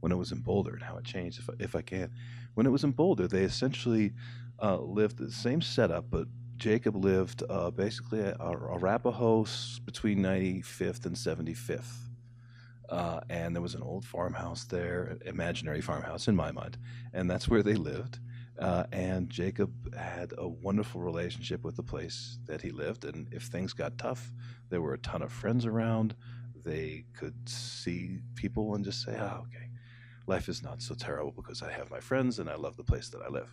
when 0.00 0.12
it 0.12 0.16
was 0.16 0.32
in 0.32 0.40
Boulder 0.40 0.72
and 0.72 0.82
how 0.82 0.96
it 0.96 1.04
changed, 1.04 1.40
if, 1.40 1.60
if 1.60 1.74
I 1.74 1.82
can. 1.82 2.10
When 2.54 2.66
it 2.66 2.70
was 2.70 2.84
in 2.84 2.92
Boulder, 2.92 3.28
they 3.28 3.42
essentially 3.42 4.12
uh, 4.62 4.78
lived 4.78 5.18
the 5.18 5.30
same 5.30 5.60
setup, 5.60 6.06
but 6.10 6.26
Jacob 6.56 6.96
lived 6.96 7.42
uh, 7.48 7.70
basically 7.70 8.20
a, 8.20 8.36
Arapahoe 8.40 9.46
between 9.84 10.18
95th 10.18 11.06
and 11.06 11.14
75th. 11.14 11.92
Uh, 12.88 13.20
and 13.28 13.54
there 13.54 13.62
was 13.62 13.74
an 13.74 13.82
old 13.82 14.04
farmhouse 14.04 14.64
there, 14.64 15.18
imaginary 15.24 15.80
farmhouse 15.80 16.28
in 16.28 16.36
my 16.36 16.52
mind, 16.52 16.78
and 17.12 17.28
that's 17.28 17.48
where 17.48 17.62
they 17.62 17.74
lived. 17.74 18.20
Uh, 18.58 18.84
and 18.92 19.28
Jacob 19.28 19.94
had 19.94 20.32
a 20.38 20.48
wonderful 20.48 21.00
relationship 21.00 21.62
with 21.62 21.76
the 21.76 21.82
place 21.82 22.38
that 22.46 22.62
he 22.62 22.70
lived. 22.70 23.04
And 23.04 23.28
if 23.32 23.44
things 23.44 23.72
got 23.72 23.98
tough, 23.98 24.32
there 24.70 24.80
were 24.80 24.94
a 24.94 24.98
ton 24.98 25.20
of 25.20 25.32
friends 25.32 25.66
around. 25.66 26.14
They 26.64 27.04
could 27.12 27.34
see 27.48 28.20
people 28.34 28.74
and 28.74 28.84
just 28.84 29.02
say, 29.02 29.16
"Oh, 29.18 29.44
okay, 29.48 29.68
life 30.26 30.48
is 30.48 30.62
not 30.62 30.80
so 30.80 30.94
terrible 30.94 31.32
because 31.32 31.62
I 31.62 31.70
have 31.72 31.90
my 31.90 32.00
friends 32.00 32.38
and 32.38 32.48
I 32.48 32.56
love 32.56 32.76
the 32.76 32.84
place 32.84 33.08
that 33.10 33.20
I 33.20 33.28
live. 33.28 33.50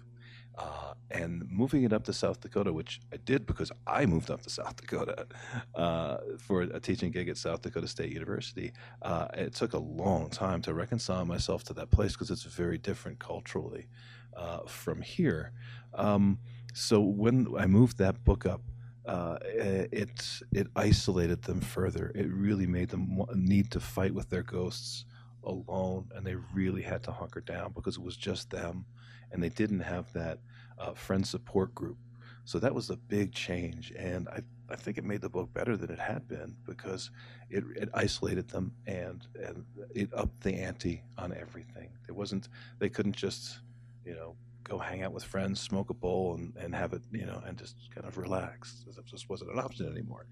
Uh, 0.55 0.93
and 1.09 1.43
moving 1.49 1.83
it 1.83 1.93
up 1.93 2.03
to 2.03 2.13
South 2.13 2.39
Dakota, 2.41 2.71
which 2.71 2.99
I 3.11 3.17
did 3.17 3.45
because 3.45 3.71
I 3.87 4.05
moved 4.05 4.29
up 4.29 4.41
to 4.43 4.49
South 4.49 4.75
Dakota 4.81 5.27
uh, 5.75 6.17
for 6.39 6.61
a 6.61 6.79
teaching 6.79 7.11
gig 7.11 7.29
at 7.29 7.37
South 7.37 7.61
Dakota 7.61 7.87
State 7.87 8.11
University, 8.11 8.71
uh, 9.01 9.27
it 9.33 9.53
took 9.53 9.73
a 9.73 9.79
long 9.79 10.29
time 10.29 10.61
to 10.63 10.73
reconcile 10.73 11.25
myself 11.25 11.63
to 11.65 11.73
that 11.73 11.91
place 11.91 12.13
because 12.13 12.31
it's 12.31 12.43
very 12.43 12.77
different 12.77 13.19
culturally 13.19 13.87
uh, 14.35 14.59
from 14.67 15.01
here. 15.01 15.51
Um, 15.93 16.39
so 16.73 16.99
when 17.01 17.47
I 17.57 17.67
moved 17.67 17.97
that 17.99 18.23
book 18.23 18.45
up, 18.45 18.61
uh, 19.05 19.37
it 19.43 20.41
it 20.53 20.67
isolated 20.75 21.41
them 21.41 21.59
further. 21.59 22.11
It 22.15 22.27
really 22.31 22.65
made 22.65 22.89
them 22.89 23.21
need 23.35 23.69
to 23.71 23.79
fight 23.79 24.13
with 24.13 24.29
their 24.29 24.43
ghosts 24.43 25.05
alone, 25.43 26.09
and 26.15 26.25
they 26.25 26.35
really 26.53 26.81
had 26.81 27.03
to 27.03 27.11
hunker 27.11 27.41
down 27.41 27.73
because 27.73 27.97
it 27.97 28.03
was 28.03 28.15
just 28.15 28.49
them 28.49 28.85
and 29.33 29.43
they 29.43 29.49
didn't 29.49 29.81
have 29.81 30.11
that 30.13 30.39
uh, 30.79 30.93
friend 30.93 31.25
support 31.27 31.75
group. 31.75 31.97
So 32.45 32.59
that 32.59 32.73
was 32.73 32.89
a 32.89 32.97
big 32.97 33.33
change, 33.33 33.93
and 33.97 34.27
I, 34.27 34.41
I 34.69 34.75
think 34.75 34.97
it 34.97 35.05
made 35.05 35.21
the 35.21 35.29
book 35.29 35.53
better 35.53 35.77
than 35.77 35.89
it 35.89 35.99
had 35.99 36.27
been 36.27 36.55
because 36.65 37.09
it, 37.49 37.63
it 37.75 37.89
isolated 37.93 38.49
them 38.49 38.73
and 38.85 39.25
and 39.41 39.63
it 39.95 40.09
upped 40.13 40.41
the 40.43 40.53
ante 40.55 41.03
on 41.17 41.33
everything. 41.33 41.89
It 42.07 42.11
wasn't 42.11 42.49
they 42.79 42.89
couldn't 42.89 43.15
just 43.15 43.59
you 44.05 44.13
know 44.13 44.35
go 44.65 44.77
hang 44.77 45.03
out 45.03 45.13
with 45.13 45.23
friends, 45.23 45.61
smoke 45.61 45.89
a 45.89 45.93
bowl, 45.93 46.35
and, 46.35 46.53
and 46.57 46.75
have 46.75 46.91
it 46.91 47.01
you 47.11 47.25
know 47.25 47.41
and 47.45 47.57
just 47.57 47.77
kind 47.95 48.05
of 48.05 48.17
relax. 48.17 48.83
It 48.89 49.05
just 49.05 49.29
wasn't 49.29 49.51
an 49.51 49.59
option 49.59 49.87
anymore. 49.87 50.25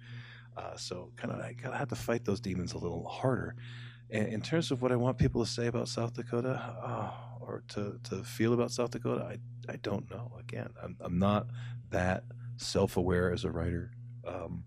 Uh, 0.57 0.75
so 0.75 1.11
kind 1.15 1.33
of 1.33 1.39
I 1.39 1.53
kind 1.53 1.73
of 1.73 1.79
had 1.79 1.89
to 1.89 1.95
fight 1.95 2.25
those 2.25 2.41
demons 2.41 2.73
a 2.73 2.77
little 2.77 3.07
harder. 3.07 3.55
In 4.11 4.41
terms 4.41 4.71
of 4.71 4.81
what 4.81 4.91
I 4.91 4.97
want 4.97 5.17
people 5.17 5.43
to 5.43 5.49
say 5.49 5.67
about 5.67 5.87
South 5.87 6.13
Dakota, 6.13 6.61
oh, 6.83 7.13
or 7.39 7.63
to, 7.69 7.97
to 8.03 8.23
feel 8.23 8.53
about 8.53 8.69
South 8.69 8.91
Dakota, 8.91 9.23
I, 9.23 9.71
I 9.71 9.77
don't 9.77 10.09
know. 10.11 10.33
Again, 10.37 10.67
I'm, 10.83 10.97
I'm 10.99 11.17
not 11.17 11.47
that 11.91 12.25
self 12.57 12.97
aware 12.97 13.31
as 13.31 13.45
a 13.45 13.49
writer. 13.49 13.91
Um, 14.27 14.65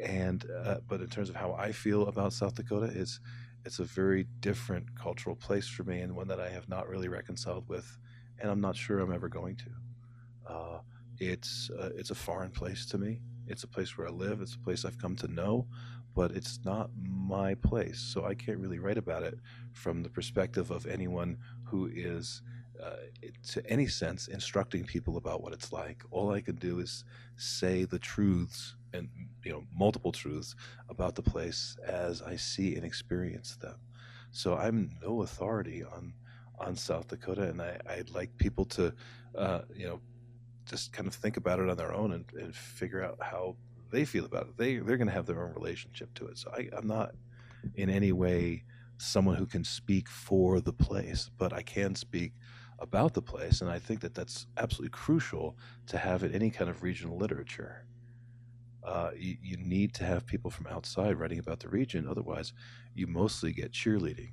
and 0.00 0.44
uh, 0.64 0.78
but 0.88 1.00
in 1.00 1.06
terms 1.06 1.28
of 1.28 1.36
how 1.36 1.52
I 1.52 1.70
feel 1.70 2.08
about 2.08 2.32
South 2.32 2.56
Dakota, 2.56 2.90
it's 2.92 3.20
it's 3.64 3.78
a 3.78 3.84
very 3.84 4.26
different 4.40 4.98
cultural 4.98 5.36
place 5.36 5.68
for 5.68 5.84
me, 5.84 6.00
and 6.00 6.16
one 6.16 6.26
that 6.28 6.40
I 6.40 6.48
have 6.48 6.68
not 6.68 6.88
really 6.88 7.08
reconciled 7.08 7.68
with, 7.68 7.98
and 8.40 8.50
I'm 8.50 8.60
not 8.60 8.74
sure 8.74 8.98
I'm 8.98 9.12
ever 9.12 9.28
going 9.28 9.56
to. 9.56 10.52
Uh, 10.52 10.78
it's 11.18 11.70
uh, 11.78 11.90
it's 11.94 12.10
a 12.10 12.16
foreign 12.16 12.50
place 12.50 12.84
to 12.86 12.98
me. 12.98 13.20
It's 13.46 13.62
a 13.62 13.68
place 13.68 13.96
where 13.96 14.08
I 14.08 14.10
live. 14.10 14.40
It's 14.40 14.54
a 14.54 14.58
place 14.58 14.84
I've 14.84 14.98
come 14.98 15.14
to 15.16 15.28
know, 15.28 15.66
but 16.14 16.32
it's 16.32 16.60
not 16.64 16.90
my 17.02 17.54
place. 17.54 17.98
So 17.98 18.24
I 18.24 18.34
can't 18.34 18.58
really 18.58 18.78
write 18.78 18.98
about 18.98 19.22
it 19.22 19.38
from 19.72 20.02
the 20.02 20.08
perspective 20.08 20.70
of 20.70 20.86
anyone 20.86 21.38
who 21.64 21.90
is, 21.92 22.42
uh, 22.82 22.96
to 23.48 23.66
any 23.70 23.86
sense, 23.86 24.28
instructing 24.28 24.84
people 24.84 25.16
about 25.16 25.42
what 25.42 25.52
it's 25.52 25.72
like. 25.72 26.02
All 26.10 26.32
I 26.32 26.40
can 26.40 26.56
do 26.56 26.80
is 26.80 27.04
say 27.36 27.84
the 27.84 27.98
truths 27.98 28.76
and 28.92 29.08
you 29.44 29.52
know 29.52 29.64
multiple 29.72 30.10
truths 30.10 30.56
about 30.88 31.14
the 31.14 31.22
place 31.22 31.76
as 31.86 32.22
I 32.22 32.36
see 32.36 32.74
and 32.76 32.84
experience 32.84 33.56
them. 33.56 33.76
So 34.32 34.56
I'm 34.56 34.90
no 35.02 35.22
authority 35.22 35.84
on 35.84 36.14
on 36.58 36.76
South 36.76 37.08
Dakota, 37.08 37.42
and 37.42 37.60
I, 37.62 37.78
I'd 37.88 38.10
like 38.10 38.36
people 38.36 38.66
to, 38.66 38.92
uh, 39.34 39.62
you 39.74 39.86
know, 39.86 40.00
just 40.66 40.92
kind 40.92 41.08
of 41.08 41.14
think 41.14 41.36
about 41.36 41.58
it 41.58 41.68
on 41.70 41.76
their 41.76 41.92
own 41.92 42.12
and, 42.12 42.24
and 42.38 42.54
figure 42.54 43.02
out 43.02 43.16
how 43.20 43.56
they 43.90 44.04
feel 44.04 44.24
about 44.24 44.48
it. 44.48 44.56
They 44.56 44.76
they're 44.76 44.96
going 44.96 45.08
to 45.08 45.14
have 45.14 45.26
their 45.26 45.42
own 45.42 45.52
relationship 45.54 46.12
to 46.14 46.26
it. 46.26 46.38
So 46.38 46.50
I, 46.56 46.68
I'm 46.76 46.86
not 46.86 47.14
in 47.74 47.90
any 47.90 48.12
way 48.12 48.64
someone 48.98 49.36
who 49.36 49.46
can 49.46 49.64
speak 49.64 50.08
for 50.08 50.60
the 50.60 50.72
place, 50.72 51.30
but 51.38 51.52
I 51.52 51.62
can 51.62 51.94
speak 51.94 52.32
about 52.78 53.12
the 53.14 53.22
place, 53.22 53.60
and 53.60 53.70
I 53.70 53.78
think 53.78 54.00
that 54.00 54.14
that's 54.14 54.46
absolutely 54.56 54.90
crucial 54.90 55.56
to 55.86 55.98
have 55.98 56.22
in 56.22 56.34
any 56.34 56.50
kind 56.50 56.70
of 56.70 56.82
regional 56.82 57.16
literature. 57.16 57.84
Uh, 58.82 59.10
you, 59.14 59.36
you 59.42 59.56
need 59.58 59.92
to 59.94 60.04
have 60.04 60.26
people 60.26 60.50
from 60.50 60.66
outside 60.66 61.18
writing 61.18 61.38
about 61.38 61.60
the 61.60 61.68
region. 61.68 62.08
Otherwise, 62.08 62.54
you 62.94 63.06
mostly 63.06 63.52
get 63.52 63.72
cheerleading 63.72 64.30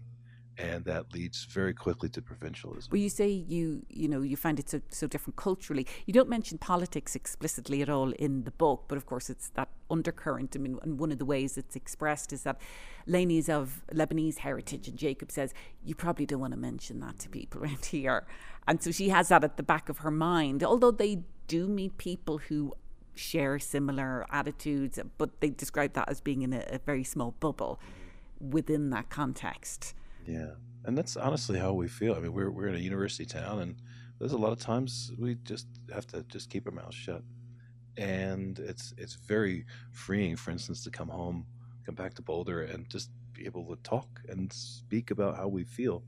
and 0.57 0.83
that 0.85 1.13
leads 1.13 1.45
very 1.45 1.73
quickly 1.73 2.09
to 2.09 2.21
provincialism. 2.21 2.89
Well, 2.91 3.01
you 3.01 3.09
say 3.09 3.29
you 3.29 3.85
you 3.89 4.07
know 4.07 4.21
you 4.21 4.35
find 4.35 4.59
it 4.59 4.69
so 4.69 4.81
so 4.89 5.07
different 5.07 5.35
culturally. 5.35 5.85
You 6.05 6.13
don't 6.13 6.29
mention 6.29 6.57
politics 6.57 7.15
explicitly 7.15 7.81
at 7.81 7.89
all 7.89 8.11
in 8.11 8.43
the 8.43 8.51
book, 8.51 8.85
but 8.87 8.97
of 8.97 9.05
course 9.05 9.29
it's 9.29 9.49
that 9.49 9.69
undercurrent. 9.89 10.55
I 10.55 10.59
mean, 10.59 10.79
and 10.81 10.99
one 10.99 11.11
of 11.11 11.19
the 11.19 11.25
ways 11.25 11.57
it's 11.57 11.75
expressed 11.75 12.33
is 12.33 12.43
that 12.43 12.59
Lainey 13.05 13.37
is 13.37 13.49
of 13.49 13.83
Lebanese 13.93 14.39
heritage, 14.39 14.87
and 14.87 14.97
Jacob 14.97 15.31
says 15.31 15.53
you 15.83 15.95
probably 15.95 16.25
don't 16.25 16.39
want 16.39 16.53
to 16.53 16.59
mention 16.59 16.99
that 17.01 17.19
to 17.19 17.29
people 17.29 17.61
around 17.63 17.85
here, 17.85 18.25
and 18.67 18.81
so 18.81 18.91
she 18.91 19.09
has 19.09 19.29
that 19.29 19.43
at 19.43 19.57
the 19.57 19.63
back 19.63 19.89
of 19.89 19.99
her 19.99 20.11
mind. 20.11 20.63
Although 20.63 20.91
they 20.91 21.23
do 21.47 21.67
meet 21.67 21.97
people 21.97 22.39
who 22.39 22.73
share 23.13 23.59
similar 23.59 24.25
attitudes, 24.31 24.99
but 25.17 25.39
they 25.41 25.49
describe 25.49 25.93
that 25.93 26.09
as 26.09 26.21
being 26.21 26.41
in 26.41 26.53
a, 26.53 26.63
a 26.69 26.79
very 26.79 27.03
small 27.03 27.31
bubble 27.39 27.79
within 28.39 28.89
that 28.91 29.09
context. 29.09 29.93
Yeah, 30.27 30.51
and 30.85 30.97
that's 30.97 31.17
honestly 31.17 31.59
how 31.59 31.73
we 31.73 31.87
feel. 31.87 32.15
I 32.15 32.19
mean, 32.19 32.33
we're 32.33 32.51
we're 32.51 32.67
in 32.67 32.75
a 32.75 32.79
university 32.79 33.25
town, 33.25 33.59
and 33.61 33.75
there's 34.19 34.33
a 34.33 34.37
lot 34.37 34.51
of 34.51 34.59
times 34.59 35.11
we 35.17 35.35
just 35.43 35.67
have 35.93 36.07
to 36.07 36.23
just 36.23 36.49
keep 36.49 36.67
our 36.67 36.73
mouths 36.73 36.95
shut, 36.95 37.23
and 37.97 38.59
it's 38.59 38.93
it's 38.97 39.15
very 39.15 39.65
freeing. 39.93 40.37
For 40.37 40.51
instance, 40.51 40.83
to 40.85 40.91
come 40.91 41.09
home, 41.09 41.47
come 41.85 41.95
back 41.95 42.15
to 42.15 42.23
Boulder, 42.23 42.63
and 42.63 42.89
just 42.89 43.11
be 43.33 43.45
able 43.47 43.65
to 43.75 43.81
talk 43.83 44.21
and 44.29 44.53
speak 44.53 45.11
about 45.11 45.37
how 45.37 45.49
we 45.49 45.65
feel, 45.65 46.03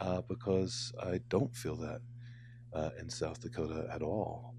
uh, 0.00 0.22
because 0.22 0.92
I 1.02 1.20
don't 1.30 1.56
feel 1.56 1.76
that 1.78 2.02
uh, 2.74 2.90
in 3.00 3.10
South 3.10 3.40
Dakota 3.42 3.88
at 3.92 4.02
all. 4.02 4.55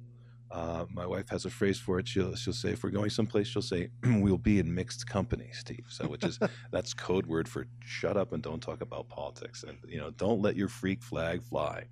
Uh, 0.50 0.86
my 0.90 1.06
wife 1.06 1.30
has 1.30 1.46
a 1.46 1.50
phrase 1.50 1.78
for 1.78 2.00
it. 2.00 2.08
She'll 2.08 2.36
she'll 2.36 2.54
say 2.54 2.70
if 2.70 2.84
we're 2.84 2.90
going 2.90 3.10
someplace, 3.10 3.48
she'll 3.48 3.62
say 3.62 3.90
we'll 4.04 4.38
be 4.38 4.60
in 4.60 4.74
mixed 4.74 5.08
company, 5.08 5.50
Steve. 5.52 5.86
So 5.90 6.08
which 6.08 6.24
is 6.24 6.40
that's 6.72 6.94
code 6.94 7.26
word 7.26 7.50
for 7.50 7.68
shut 7.80 8.16
up 8.16 8.32
and 8.32 8.42
don't 8.42 8.62
talk 8.62 8.82
about 8.82 9.10
politics, 9.10 9.64
and 9.64 9.78
you 9.88 9.98
know 10.00 10.12
don't 10.12 10.42
let 10.42 10.56
your 10.56 10.70
freak 10.70 11.04
flag 11.04 11.44
fly. 11.44 11.84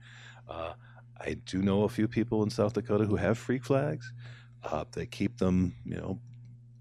Uh, 0.47 0.73
I 1.19 1.33
do 1.45 1.61
know 1.61 1.83
a 1.83 1.89
few 1.89 2.07
people 2.07 2.43
in 2.43 2.49
South 2.49 2.73
Dakota 2.73 3.05
who 3.05 3.15
have 3.15 3.37
freak 3.37 3.63
flags. 3.63 4.11
Uh, 4.63 4.85
they 4.91 5.05
keep 5.05 5.37
them, 5.37 5.75
you 5.85 5.95
know, 5.95 6.19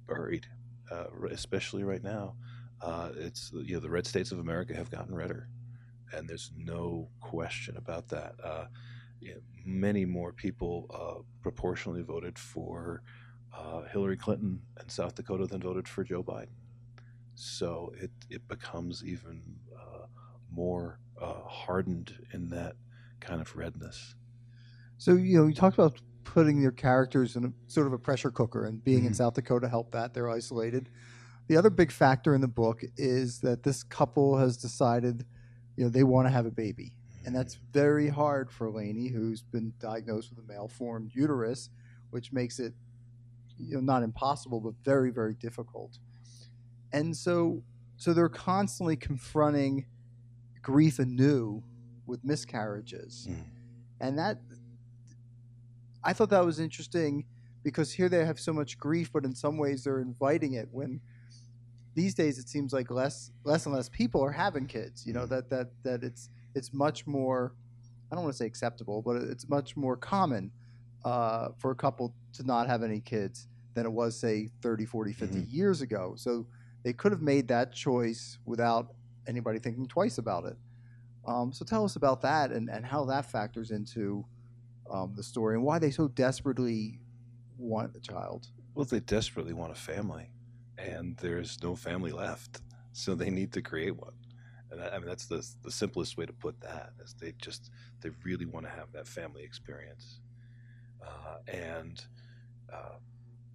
buried, 0.07 0.47
uh, 0.91 1.07
especially 1.31 1.85
right 1.85 2.03
now. 2.03 2.35
Uh, 2.81 3.11
it's 3.17 3.51
you 3.53 3.75
know 3.75 3.81
the 3.81 3.91
red 3.91 4.07
states 4.07 4.31
of 4.33 4.39
America 4.39 4.75
have 4.75 4.91
gotten 4.91 5.15
redder, 5.15 5.49
and 6.13 6.29
there's 6.29 6.53
no 6.57 7.09
question 7.21 7.77
about 7.77 8.09
that 8.09 8.35
uh, 8.45 8.67
many 9.65 10.05
more 10.05 10.33
people 10.33 10.87
uh, 10.93 11.23
proportionally 11.43 12.03
voted 12.03 12.39
for 12.39 13.03
uh, 13.57 13.83
Hillary 13.83 14.17
Clinton 14.17 14.61
in 14.81 14.89
South 14.89 15.15
Dakota 15.15 15.47
than 15.47 15.61
voted 15.61 15.89
for 15.89 16.05
Joe 16.05 16.23
Biden. 16.23 16.49
So 17.35 17.93
it, 18.01 18.11
it 18.31 18.47
becomes 18.49 19.05
even 19.05 19.43
uh, 19.75 20.07
more 20.53 21.01
uh, 21.21 21.43
hardened 21.47 22.15
in 22.33 22.49
that 22.51 22.77
kind 23.21 23.41
of 23.41 23.55
redness. 23.57 24.15
So, 24.99 25.15
you 25.15 25.39
know, 25.39 25.47
you 25.47 25.55
talked 25.55 25.77
about 25.77 26.01
putting 26.25 26.61
your 26.61 26.73
characters 26.73 27.37
in 27.37 27.45
a 27.45 27.53
sort 27.67 27.87
of 27.87 27.93
a 27.93 27.99
pressure 27.99 28.31
cooker 28.31 28.65
and 28.65 28.83
being 28.83 28.99
mm-hmm. 28.99 29.09
in 29.09 29.15
South 29.15 29.35
Dakota 29.35 29.69
helped 29.69 29.93
that. 29.93 30.15
They're 30.15 30.31
isolated. 30.31 30.89
The 31.47 31.57
other 31.57 31.71
big 31.71 31.93
factor 31.93 32.35
in 32.35 32.41
the 32.41 32.49
book 32.49 32.83
is 32.97 33.41
that 33.41 33.63
this 33.63 33.83
couple 33.83 34.39
has 34.39 34.57
decided, 34.57 35.27
you 35.77 35.85
know, 35.85 35.91
they 35.91 36.05
want 36.05 36.27
to 36.27 36.33
have 36.33 36.47
a 36.47 36.51
baby 36.51 36.93
and 37.25 37.35
that's 37.35 37.59
very 37.73 38.09
hard 38.09 38.51
for 38.51 38.71
Lainey, 38.71 39.09
who's 39.09 39.43
been 39.43 39.73
diagnosed 39.81 40.31
with 40.31 40.45
a 40.45 40.47
malformed 40.47 41.13
uterus, 41.15 41.71
which 42.11 42.33
makes 42.33 42.59
it 42.59 42.75
you 43.59 43.75
know 43.75 43.81
not 43.81 44.03
impossible, 44.03 44.61
but 44.61 44.75
very 44.85 45.11
very 45.11 45.35
difficult. 45.35 45.99
And 46.93 47.17
so 47.17 47.63
so 47.97 48.13
they're 48.13 48.29
constantly 48.29 48.97
confronting 48.97 49.87
grief 50.63 50.99
anew 50.99 51.63
with 52.07 52.25
miscarriages, 52.25 53.29
mm. 53.31 53.45
and 54.01 54.19
that 54.19 54.41
I 56.03 56.13
thought 56.13 56.31
that 56.31 56.45
was 56.45 56.61
interesting 56.61 57.25
because 57.63 57.93
here 57.93 58.11
they 58.11 58.25
have 58.25 58.39
so 58.39 58.53
much 58.53 58.79
grief, 58.79 59.11
but 59.11 59.25
in 59.25 59.35
some 59.35 59.57
ways 59.57 59.85
they're 59.85 60.01
inviting 60.01 60.53
it 60.53 60.69
when 60.71 61.01
these 61.95 62.13
days 62.13 62.39
it 62.39 62.49
seems 62.49 62.73
like 62.75 62.91
less 62.91 63.31
less 63.45 63.65
and 63.65 63.75
less 63.75 63.89
people 63.89 64.23
are 64.23 64.33
having 64.33 64.67
kids. 64.67 65.07
You 65.07 65.15
know 65.15 65.25
mm. 65.25 65.31
that 65.31 65.49
that 65.49 65.71
that 65.85 66.03
it's 66.03 66.29
it's 66.55 66.73
much 66.73 67.07
more 67.07 67.55
I 68.11 68.15
don't 68.15 68.25
want 68.25 68.35
to 68.35 68.39
say 68.39 68.47
acceptable, 68.47 69.03
but 69.03 69.17
it's 69.17 69.49
much 69.49 69.77
more 69.77 69.97
common 69.97 70.53
uh, 71.05 71.49
for 71.59 71.73
a 71.73 71.75
couple 71.75 72.15
to 72.35 72.45
not 72.45 72.69
have 72.69 72.83
any 72.83 73.01
kids 73.01 73.49
than 73.75 73.87
it 73.87 73.93
was 73.93 74.17
say 74.17 74.49
30, 74.63 74.87
40, 74.87 75.13
50 75.13 75.37
mm-hmm. 75.37 75.57
years 75.57 75.81
ago. 75.81 76.15
So 76.17 76.47
they 76.85 76.93
could 76.93 77.13
have 77.13 77.23
made 77.23 77.49
that 77.49 77.73
choice 77.73 78.39
without 78.45 78.95
anybody 79.27 79.59
thinking 79.59 79.89
twice 79.89 80.19
about 80.19 80.45
it. 80.45 80.57
Um, 81.27 81.53
so 81.53 81.65
tell 81.65 81.85
us 81.85 81.97
about 81.97 82.21
that 82.23 82.53
and, 82.53 82.69
and 82.69 82.85
how 82.85 83.05
that 83.07 83.31
factors 83.31 83.71
into 83.71 84.25
um, 84.91 85.15
the 85.17 85.23
story 85.23 85.57
and 85.57 85.65
why 85.65 85.79
they 85.79 85.91
so 85.91 86.09
desperately 86.09 87.01
want 87.59 87.97
a 87.97 88.01
child. 88.01 88.49
Well, 88.75 88.85
they 88.85 89.01
desperately 89.01 89.55
want 89.55 89.73
a 89.73 89.75
family, 89.75 90.31
and 90.79 91.17
there's 91.17 91.63
no 91.63 91.75
family 91.75 92.13
left, 92.13 92.61
so 92.93 93.15
they 93.15 93.31
need 93.31 93.53
to 93.55 93.63
create 93.63 93.97
one 93.97 94.13
And 94.75 94.83
I, 94.83 94.97
I 94.97 94.99
mean, 94.99 95.09
that's 95.09 95.27
the 95.27 95.47
the 95.63 95.71
simplest 95.71 96.17
way 96.17 96.27
to 96.27 96.33
put 96.33 96.61
that 96.61 96.91
is 97.03 97.15
they 97.15 97.33
just 97.41 97.71
they 98.01 98.11
really 98.25 98.47
want 98.47 98.67
to 98.67 98.73
have 98.73 98.93
that 98.93 99.07
family 99.07 99.43
experience, 99.43 100.21
uh, 101.03 101.37
and 101.49 102.05
uh, 102.73 102.97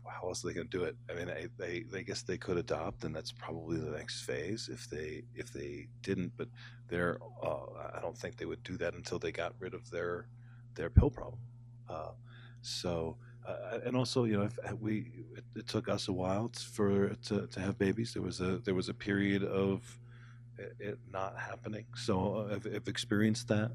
how 0.08 0.28
else 0.28 0.44
are 0.44 0.48
they 0.48 0.54
going 0.54 0.68
to 0.68 0.78
do 0.78 0.84
it? 0.84 0.96
I 1.10 1.14
mean, 1.14 1.30
I, 1.30 1.48
they, 1.58 1.84
they 1.92 2.04
guess 2.04 2.22
they 2.22 2.38
could 2.38 2.58
adopt, 2.58 3.04
and 3.04 3.16
that's 3.16 3.32
probably 3.32 3.78
the 3.78 3.92
next 3.92 4.24
phase 4.24 4.70
if 4.72 4.90
they 4.90 5.24
if 5.36 5.52
they 5.52 5.88
didn't. 6.02 6.32
But 6.38 6.48
they're, 6.88 7.20
uh, 7.44 7.66
I 7.96 8.00
don't 8.02 8.18
think 8.18 8.38
they 8.38 8.46
would 8.46 8.64
do 8.64 8.78
that 8.78 8.94
until 8.94 9.20
they 9.20 9.32
got 9.32 9.54
rid 9.60 9.74
of 9.74 9.90
their 9.92 10.28
their 10.76 10.90
pill 10.90 11.10
problem. 11.10 11.40
Uh, 11.90 12.12
so, 12.62 13.18
uh, 13.48 13.80
and 13.86 13.96
also, 13.96 14.26
you 14.26 14.38
know, 14.38 14.44
if 14.44 14.58
uh, 14.60 14.76
we 14.80 15.12
it, 15.36 15.44
it, 15.56 15.68
took 15.68 15.88
us 15.90 16.08
a 16.08 16.14
while 16.14 16.52
for 16.74 17.10
to, 17.10 17.48
to 17.48 17.60
have 17.60 17.78
babies. 17.78 18.14
There 18.14 18.24
was 18.24 18.42
a 18.42 18.58
there 18.60 18.76
was 18.76 18.90
a 18.90 18.94
period 18.94 19.44
of 19.44 19.82
it, 20.80 21.00
not 21.12 21.38
happening. 21.38 21.86
So 21.96 22.48
uh, 22.50 22.56
I've, 22.56 22.68
I've 22.68 22.88
experienced 22.88 23.48
that, 23.50 23.72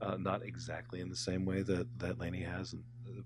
uh, 0.00 0.16
not 0.18 0.42
exactly 0.42 1.00
in 1.00 1.08
the 1.08 1.16
same 1.16 1.44
way 1.44 1.62
that 1.62 1.86
that 1.98 2.18
Lainey 2.18 2.42
has, 2.42 2.74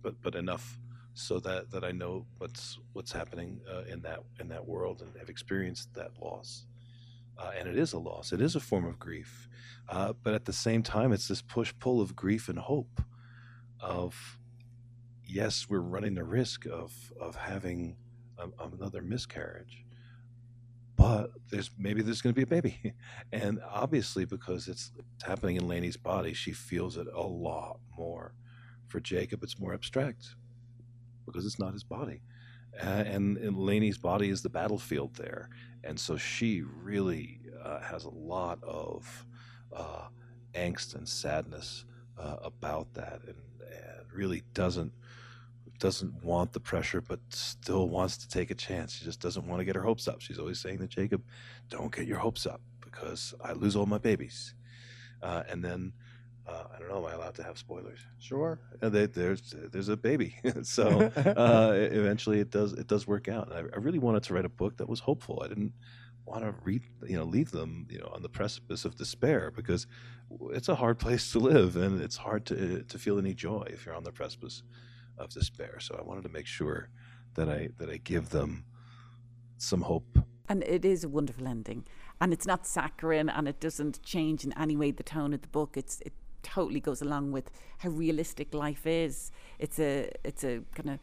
but 0.03 0.21
but 0.23 0.35
enough 0.35 0.79
so 1.15 1.39
that 1.41 1.71
that 1.71 1.85
I 1.85 1.93
know 1.93 2.27
what's 2.39 2.79
what's 2.93 3.13
happening 3.13 3.61
uh, 3.71 3.83
in 3.83 4.03
that 4.03 4.21
in 4.41 4.49
that 4.49 4.67
world 4.67 5.03
and 5.03 5.11
have 5.19 5.29
experienced 5.29 5.93
that 5.95 6.13
loss. 6.21 6.67
Uh, 7.39 7.51
and 7.59 7.67
it 7.69 7.79
is 7.79 7.93
a 7.95 7.99
loss. 7.99 8.33
It 8.33 8.41
is 8.41 8.57
a 8.57 8.61
form 8.61 8.85
of 8.85 8.99
grief, 8.99 9.49
uh, 9.89 10.13
but 10.23 10.35
at 10.35 10.45
the 10.45 10.53
same 10.53 10.83
time, 10.83 11.13
it's 11.13 11.29
this 11.29 11.43
push 11.43 11.73
pull 11.81 12.01
of 12.01 12.15
grief 12.15 12.49
and 12.49 12.59
hope. 12.59 13.03
Of 13.81 14.39
yes, 15.25 15.67
we're 15.69 15.81
running 15.81 16.15
the 16.15 16.25
risk 16.25 16.67
of 16.67 17.13
of 17.21 17.37
having 17.37 17.97
a, 18.39 18.49
another 18.73 19.03
miscarriage, 19.03 19.85
but 21.03 21.33
there's 21.51 21.71
maybe 21.77 22.01
there's 22.01 22.23
going 22.23 22.33
to 22.33 22.37
be 22.37 22.45
a 22.45 22.47
baby, 22.47 22.95
and 23.33 23.59
obviously 23.69 24.25
because 24.25 24.69
it's, 24.69 24.93
it's 25.17 25.25
happening 25.25 25.57
in 25.57 25.67
Lainey's 25.67 25.97
body, 25.97 26.33
she 26.33 26.53
feels 26.53 26.97
it 26.97 27.09
a 27.13 27.21
lot 27.21 27.81
more. 27.99 28.35
For 28.87 29.01
Jacob, 29.01 29.43
it's 29.43 29.59
more 29.59 29.75
abstract 29.75 30.37
because 31.27 31.45
it's 31.45 31.59
not 31.59 31.73
his 31.73 31.83
body. 31.83 32.21
Uh, 32.81 33.05
and, 33.07 33.37
and 33.39 33.59
Lainey's 33.59 33.99
body 33.99 34.29
is 34.29 34.43
the 34.43 34.49
battlefield 34.49 35.15
there. 35.17 35.49
And 35.83 35.99
so 35.99 36.17
she 36.17 36.63
really 36.63 37.41
uh, 37.65 37.81
has 37.81 38.05
a 38.05 38.11
lot 38.11 38.63
of 38.63 39.27
uh, 39.75 40.07
angst 40.55 40.95
and 40.95 41.09
sadness 41.09 41.85
uh, 42.19 42.37
about 42.45 42.93
that 42.95 43.23
and, 43.27 43.37
and, 43.61 44.07
really 44.13 44.43
doesn't 44.53 44.93
doesn't 45.83 46.23
want 46.23 46.53
the 46.53 46.61
pressure 46.61 47.01
but 47.01 47.19
still 47.31 47.89
wants 47.89 48.17
to 48.17 48.29
take 48.29 48.53
a 48.53 48.55
chance. 48.55 48.95
She 48.95 49.05
just 49.05 49.21
doesn't 49.21 49.49
want 49.49 49.59
to 49.59 49.65
get 49.65 49.75
her 49.75 49.83
hopes 49.83 50.07
up. 50.07 50.21
She's 50.21 50.39
always 50.39 50.61
saying 50.61 50.79
to 50.79 50.87
Jacob, 50.87 51.25
don't 51.69 51.93
get 51.93 52.07
your 52.07 52.19
hopes 52.19 52.47
up 52.47 52.61
because 52.81 53.35
I 53.45 53.53
lose 53.53 53.75
all 53.75 53.87
my 53.87 53.99
babies. 53.99 54.55
Uh, 55.21 55.43
and 55.51 55.65
then 55.65 55.93
uh, 56.47 56.65
I 56.73 56.79
don't 56.79 56.89
know. 56.89 56.99
Am 56.99 57.07
I 57.07 57.15
allowed 57.15 57.35
to 57.35 57.43
have 57.43 57.59
spoilers? 57.59 57.99
Sure. 58.21 58.61
Uh, 58.81 58.91
they, 58.91 59.07
there's 59.07 59.55
there's 59.73 59.89
a 59.89 59.97
baby, 59.97 60.37
so 60.63 60.85
uh, 61.17 61.73
eventually 61.75 62.41
it 62.41 62.51
does 62.51 62.73
it 62.73 62.87
does 62.87 63.07
work 63.07 63.29
out. 63.29 63.53
I, 63.53 63.59
I, 63.59 63.79
really 63.79 64.01
wanted 64.01 64.25
to 64.25 64.35
write 64.35 64.45
a 64.45 64.49
book 64.49 64.77
that 64.79 64.89
was 64.89 64.99
hopeful. 64.99 65.41
I 65.45 65.49
didn't 65.49 65.73
want 66.25 66.43
to 66.43 66.55
read 66.65 66.83
you 67.07 67.17
know 67.17 67.25
leave 67.25 67.53
them 67.53 67.87
you 67.91 67.99
know 67.99 68.11
on 68.13 68.23
the 68.23 68.29
precipice 68.29 68.85
of 68.85 68.97
despair 68.97 69.53
because 69.55 69.87
it's 70.51 70.69
a 70.69 70.75
hard 70.75 70.99
place 71.05 71.31
to 71.33 71.39
live 71.39 71.77
and 71.77 72.01
it's 72.01 72.17
hard 72.17 72.45
to 72.47 72.83
to 72.85 72.99
feel 72.99 73.19
any 73.19 73.35
joy 73.35 73.65
if 73.71 73.87
you're 73.87 73.95
on 73.95 74.05
the 74.05 74.13
precipice 74.13 74.63
of 75.19 75.31
despair. 75.31 75.79
So 75.81 75.97
I 75.99 76.03
wanted 76.03 76.23
to 76.23 76.29
make 76.29 76.47
sure 76.47 76.89
that 77.35 77.49
I 77.49 77.69
that 77.79 77.89
I 77.89 77.99
give 77.99 78.31
them 78.31 78.65
some 79.59 79.83
hope. 79.83 80.19
And 80.49 80.63
it 80.65 80.85
is 80.85 81.05
a 81.05 81.09
wonderful 81.09 81.47
ending 81.47 81.85
and 82.21 82.33
it's 82.33 82.47
not 82.47 82.67
saccharine 82.67 83.29
and 83.29 83.49
it 83.49 83.61
doesn't 83.61 84.03
change 84.03 84.45
in 84.45 84.53
any 84.59 84.77
way 84.77 84.91
the 84.91 85.03
tone 85.03 85.33
of 85.33 85.41
the 85.43 85.49
book 85.49 85.77
it's 85.77 86.01
it 86.03 86.13
totally 86.43 86.81
goes 86.81 87.01
along 87.01 87.33
with 87.33 87.51
how 87.79 87.89
realistic 87.89 88.53
life 88.53 88.87
is. 88.87 89.31
It's 89.59 89.79
a 89.79 90.11
it's 90.25 90.45
a 90.45 90.63
kind 90.75 90.91
of 90.91 90.99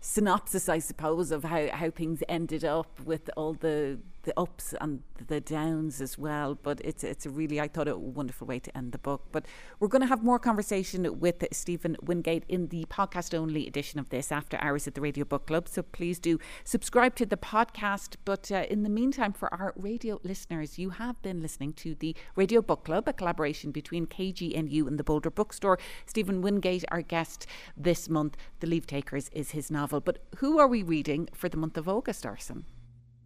synopsis, 0.00 0.68
I 0.68 0.78
suppose, 0.78 1.30
of 1.30 1.44
how, 1.44 1.68
how 1.72 1.90
things 1.90 2.22
ended 2.28 2.64
up 2.64 3.00
with 3.04 3.30
all 3.36 3.52
the 3.52 3.98
the 4.22 4.38
ups 4.38 4.74
and 4.80 5.02
the 5.26 5.40
downs 5.40 6.00
as 6.00 6.18
well. 6.18 6.54
But 6.54 6.80
it's 6.84 7.04
it's 7.04 7.26
a 7.26 7.30
really 7.30 7.60
I 7.60 7.68
thought 7.68 7.88
a 7.88 7.96
wonderful 7.96 8.46
way 8.46 8.58
to 8.58 8.76
end 8.76 8.92
the 8.92 8.98
book. 8.98 9.26
But 9.32 9.46
we're 9.78 9.88
going 9.88 10.02
to 10.02 10.08
have 10.08 10.22
more 10.22 10.38
conversation 10.38 11.20
with 11.20 11.44
Stephen 11.52 11.96
Wingate 12.02 12.44
in 12.48 12.68
the 12.68 12.84
podcast 12.86 13.36
only 13.36 13.66
edition 13.66 14.00
of 14.00 14.10
this 14.10 14.30
after 14.32 14.56
hours 14.60 14.86
at 14.86 14.94
the 14.94 15.00
Radio 15.00 15.24
Book 15.24 15.46
Club. 15.46 15.68
So 15.68 15.82
please 15.82 16.18
do 16.18 16.38
subscribe 16.64 17.14
to 17.16 17.26
the 17.26 17.36
podcast. 17.36 18.16
But 18.24 18.50
uh, 18.52 18.66
in 18.68 18.82
the 18.82 18.88
meantime, 18.88 19.32
for 19.32 19.52
our 19.54 19.72
radio 19.76 20.20
listeners, 20.22 20.78
you 20.78 20.90
have 20.90 21.20
been 21.22 21.40
listening 21.40 21.72
to 21.74 21.94
the 21.94 22.14
Radio 22.36 22.62
Book 22.62 22.84
Club, 22.84 23.08
a 23.08 23.12
collaboration 23.12 23.70
between 23.70 24.06
KGNU 24.06 24.86
and 24.86 24.98
the 24.98 25.04
Boulder 25.04 25.30
Bookstore. 25.30 25.78
Stephen 26.06 26.42
Wingate, 26.42 26.84
our 26.90 27.02
guest 27.02 27.46
this 27.76 28.08
month. 28.08 28.36
The 28.60 28.66
Leave 28.66 28.86
Takers 28.86 29.28
is 29.32 29.52
his 29.52 29.70
novel. 29.70 30.00
But 30.00 30.18
who 30.36 30.58
are 30.58 30.68
we 30.68 30.82
reading 30.82 31.28
for 31.32 31.48
the 31.48 31.56
month 31.56 31.76
of 31.76 31.88
August, 31.88 32.24
Arsen? 32.24 32.64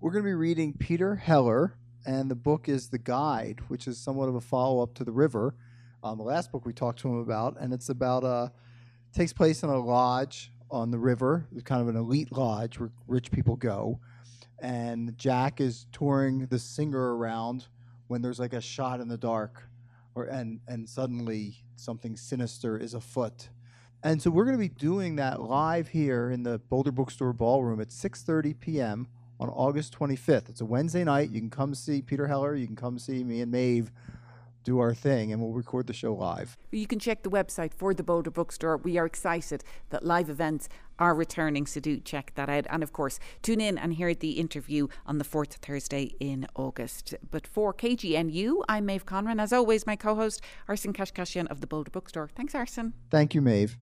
We're 0.04 0.10
going 0.10 0.24
to 0.24 0.28
be 0.28 0.34
reading 0.34 0.74
Peter 0.74 1.14
Heller, 1.16 1.78
and 2.04 2.30
the 2.30 2.34
book 2.34 2.68
is 2.68 2.88
The 2.88 2.98
Guide, 2.98 3.60
which 3.68 3.88
is 3.88 3.96
somewhat 3.96 4.28
of 4.28 4.34
a 4.34 4.40
follow 4.42 4.82
up 4.82 4.92
to 4.96 5.02
The 5.02 5.10
River. 5.10 5.54
Um, 6.02 6.18
the 6.18 6.24
last 6.24 6.52
book 6.52 6.66
we 6.66 6.74
talked 6.74 6.98
to 6.98 7.08
him 7.08 7.20
about, 7.20 7.56
and 7.58 7.72
it's 7.72 7.88
about 7.88 8.22
uh, 8.22 8.48
takes 9.14 9.32
place 9.32 9.62
in 9.62 9.70
a 9.70 9.78
lodge 9.78 10.52
on 10.70 10.90
the 10.90 10.98
river, 10.98 11.46
kind 11.64 11.80
of 11.80 11.88
an 11.88 11.96
elite 11.96 12.30
lodge 12.32 12.78
where 12.78 12.90
rich 13.08 13.30
people 13.30 13.56
go. 13.56 13.98
And 14.58 15.16
Jack 15.16 15.62
is 15.62 15.86
touring 15.90 16.48
the 16.48 16.58
singer 16.58 17.16
around 17.16 17.68
when 18.08 18.20
there's 18.20 18.38
like 18.38 18.52
a 18.52 18.60
shot 18.60 19.00
in 19.00 19.08
the 19.08 19.16
dark, 19.16 19.62
or 20.14 20.24
and 20.24 20.60
and 20.68 20.86
suddenly 20.86 21.64
something 21.76 22.14
sinister 22.14 22.76
is 22.76 22.92
afoot. 22.92 23.48
And 24.02 24.20
so 24.20 24.30
we're 24.30 24.44
going 24.44 24.58
to 24.58 24.62
be 24.62 24.68
doing 24.68 25.16
that 25.16 25.40
live 25.40 25.88
here 25.88 26.30
in 26.30 26.42
the 26.42 26.58
Boulder 26.58 26.92
Bookstore 26.92 27.32
Ballroom 27.32 27.80
at 27.80 27.88
6:30 27.88 28.60
p.m 28.60 29.08
on 29.40 29.48
August 29.48 29.98
25th. 29.98 30.48
It's 30.48 30.60
a 30.60 30.64
Wednesday 30.64 31.04
night. 31.04 31.30
You 31.30 31.40
can 31.40 31.50
come 31.50 31.74
see 31.74 32.02
Peter 32.02 32.26
Heller. 32.26 32.54
You 32.54 32.66
can 32.66 32.76
come 32.76 32.98
see 32.98 33.24
me 33.24 33.40
and 33.40 33.50
Maeve 33.50 33.90
do 34.64 34.78
our 34.78 34.94
thing 34.94 35.30
and 35.30 35.40
we'll 35.40 35.52
record 35.52 35.86
the 35.86 35.92
show 35.92 36.14
live. 36.14 36.56
You 36.72 36.86
can 36.86 36.98
check 36.98 37.22
the 37.22 37.30
website 37.30 37.72
for 37.74 37.94
the 37.94 38.02
Boulder 38.02 38.30
Bookstore. 38.30 38.78
We 38.78 38.98
are 38.98 39.06
excited 39.06 39.62
that 39.90 40.04
live 40.04 40.28
events 40.28 40.68
are 40.98 41.14
returning, 41.14 41.66
so 41.66 41.80
do 41.80 42.00
check 42.00 42.32
that 42.34 42.48
out. 42.48 42.66
And 42.70 42.82
of 42.82 42.92
course, 42.92 43.20
tune 43.42 43.60
in 43.60 43.76
and 43.76 43.94
hear 43.94 44.14
the 44.14 44.32
interview 44.32 44.88
on 45.06 45.18
the 45.18 45.24
fourth 45.24 45.54
Thursday 45.56 46.14
in 46.18 46.46
August. 46.54 47.14
But 47.30 47.46
for 47.46 47.74
KGNU, 47.74 48.64
I'm 48.68 48.86
Maeve 48.86 49.04
Conran. 49.04 49.40
As 49.40 49.52
always, 49.52 49.86
my 49.86 49.96
co 49.96 50.14
host, 50.14 50.40
Arsen 50.68 50.94
Kashkashian 50.94 51.46
of 51.48 51.60
the 51.60 51.66
Boulder 51.66 51.90
Bookstore. 51.90 52.28
Thanks, 52.34 52.54
Arsen. 52.54 52.92
Thank 53.10 53.34
you, 53.34 53.42
Maeve. 53.42 53.72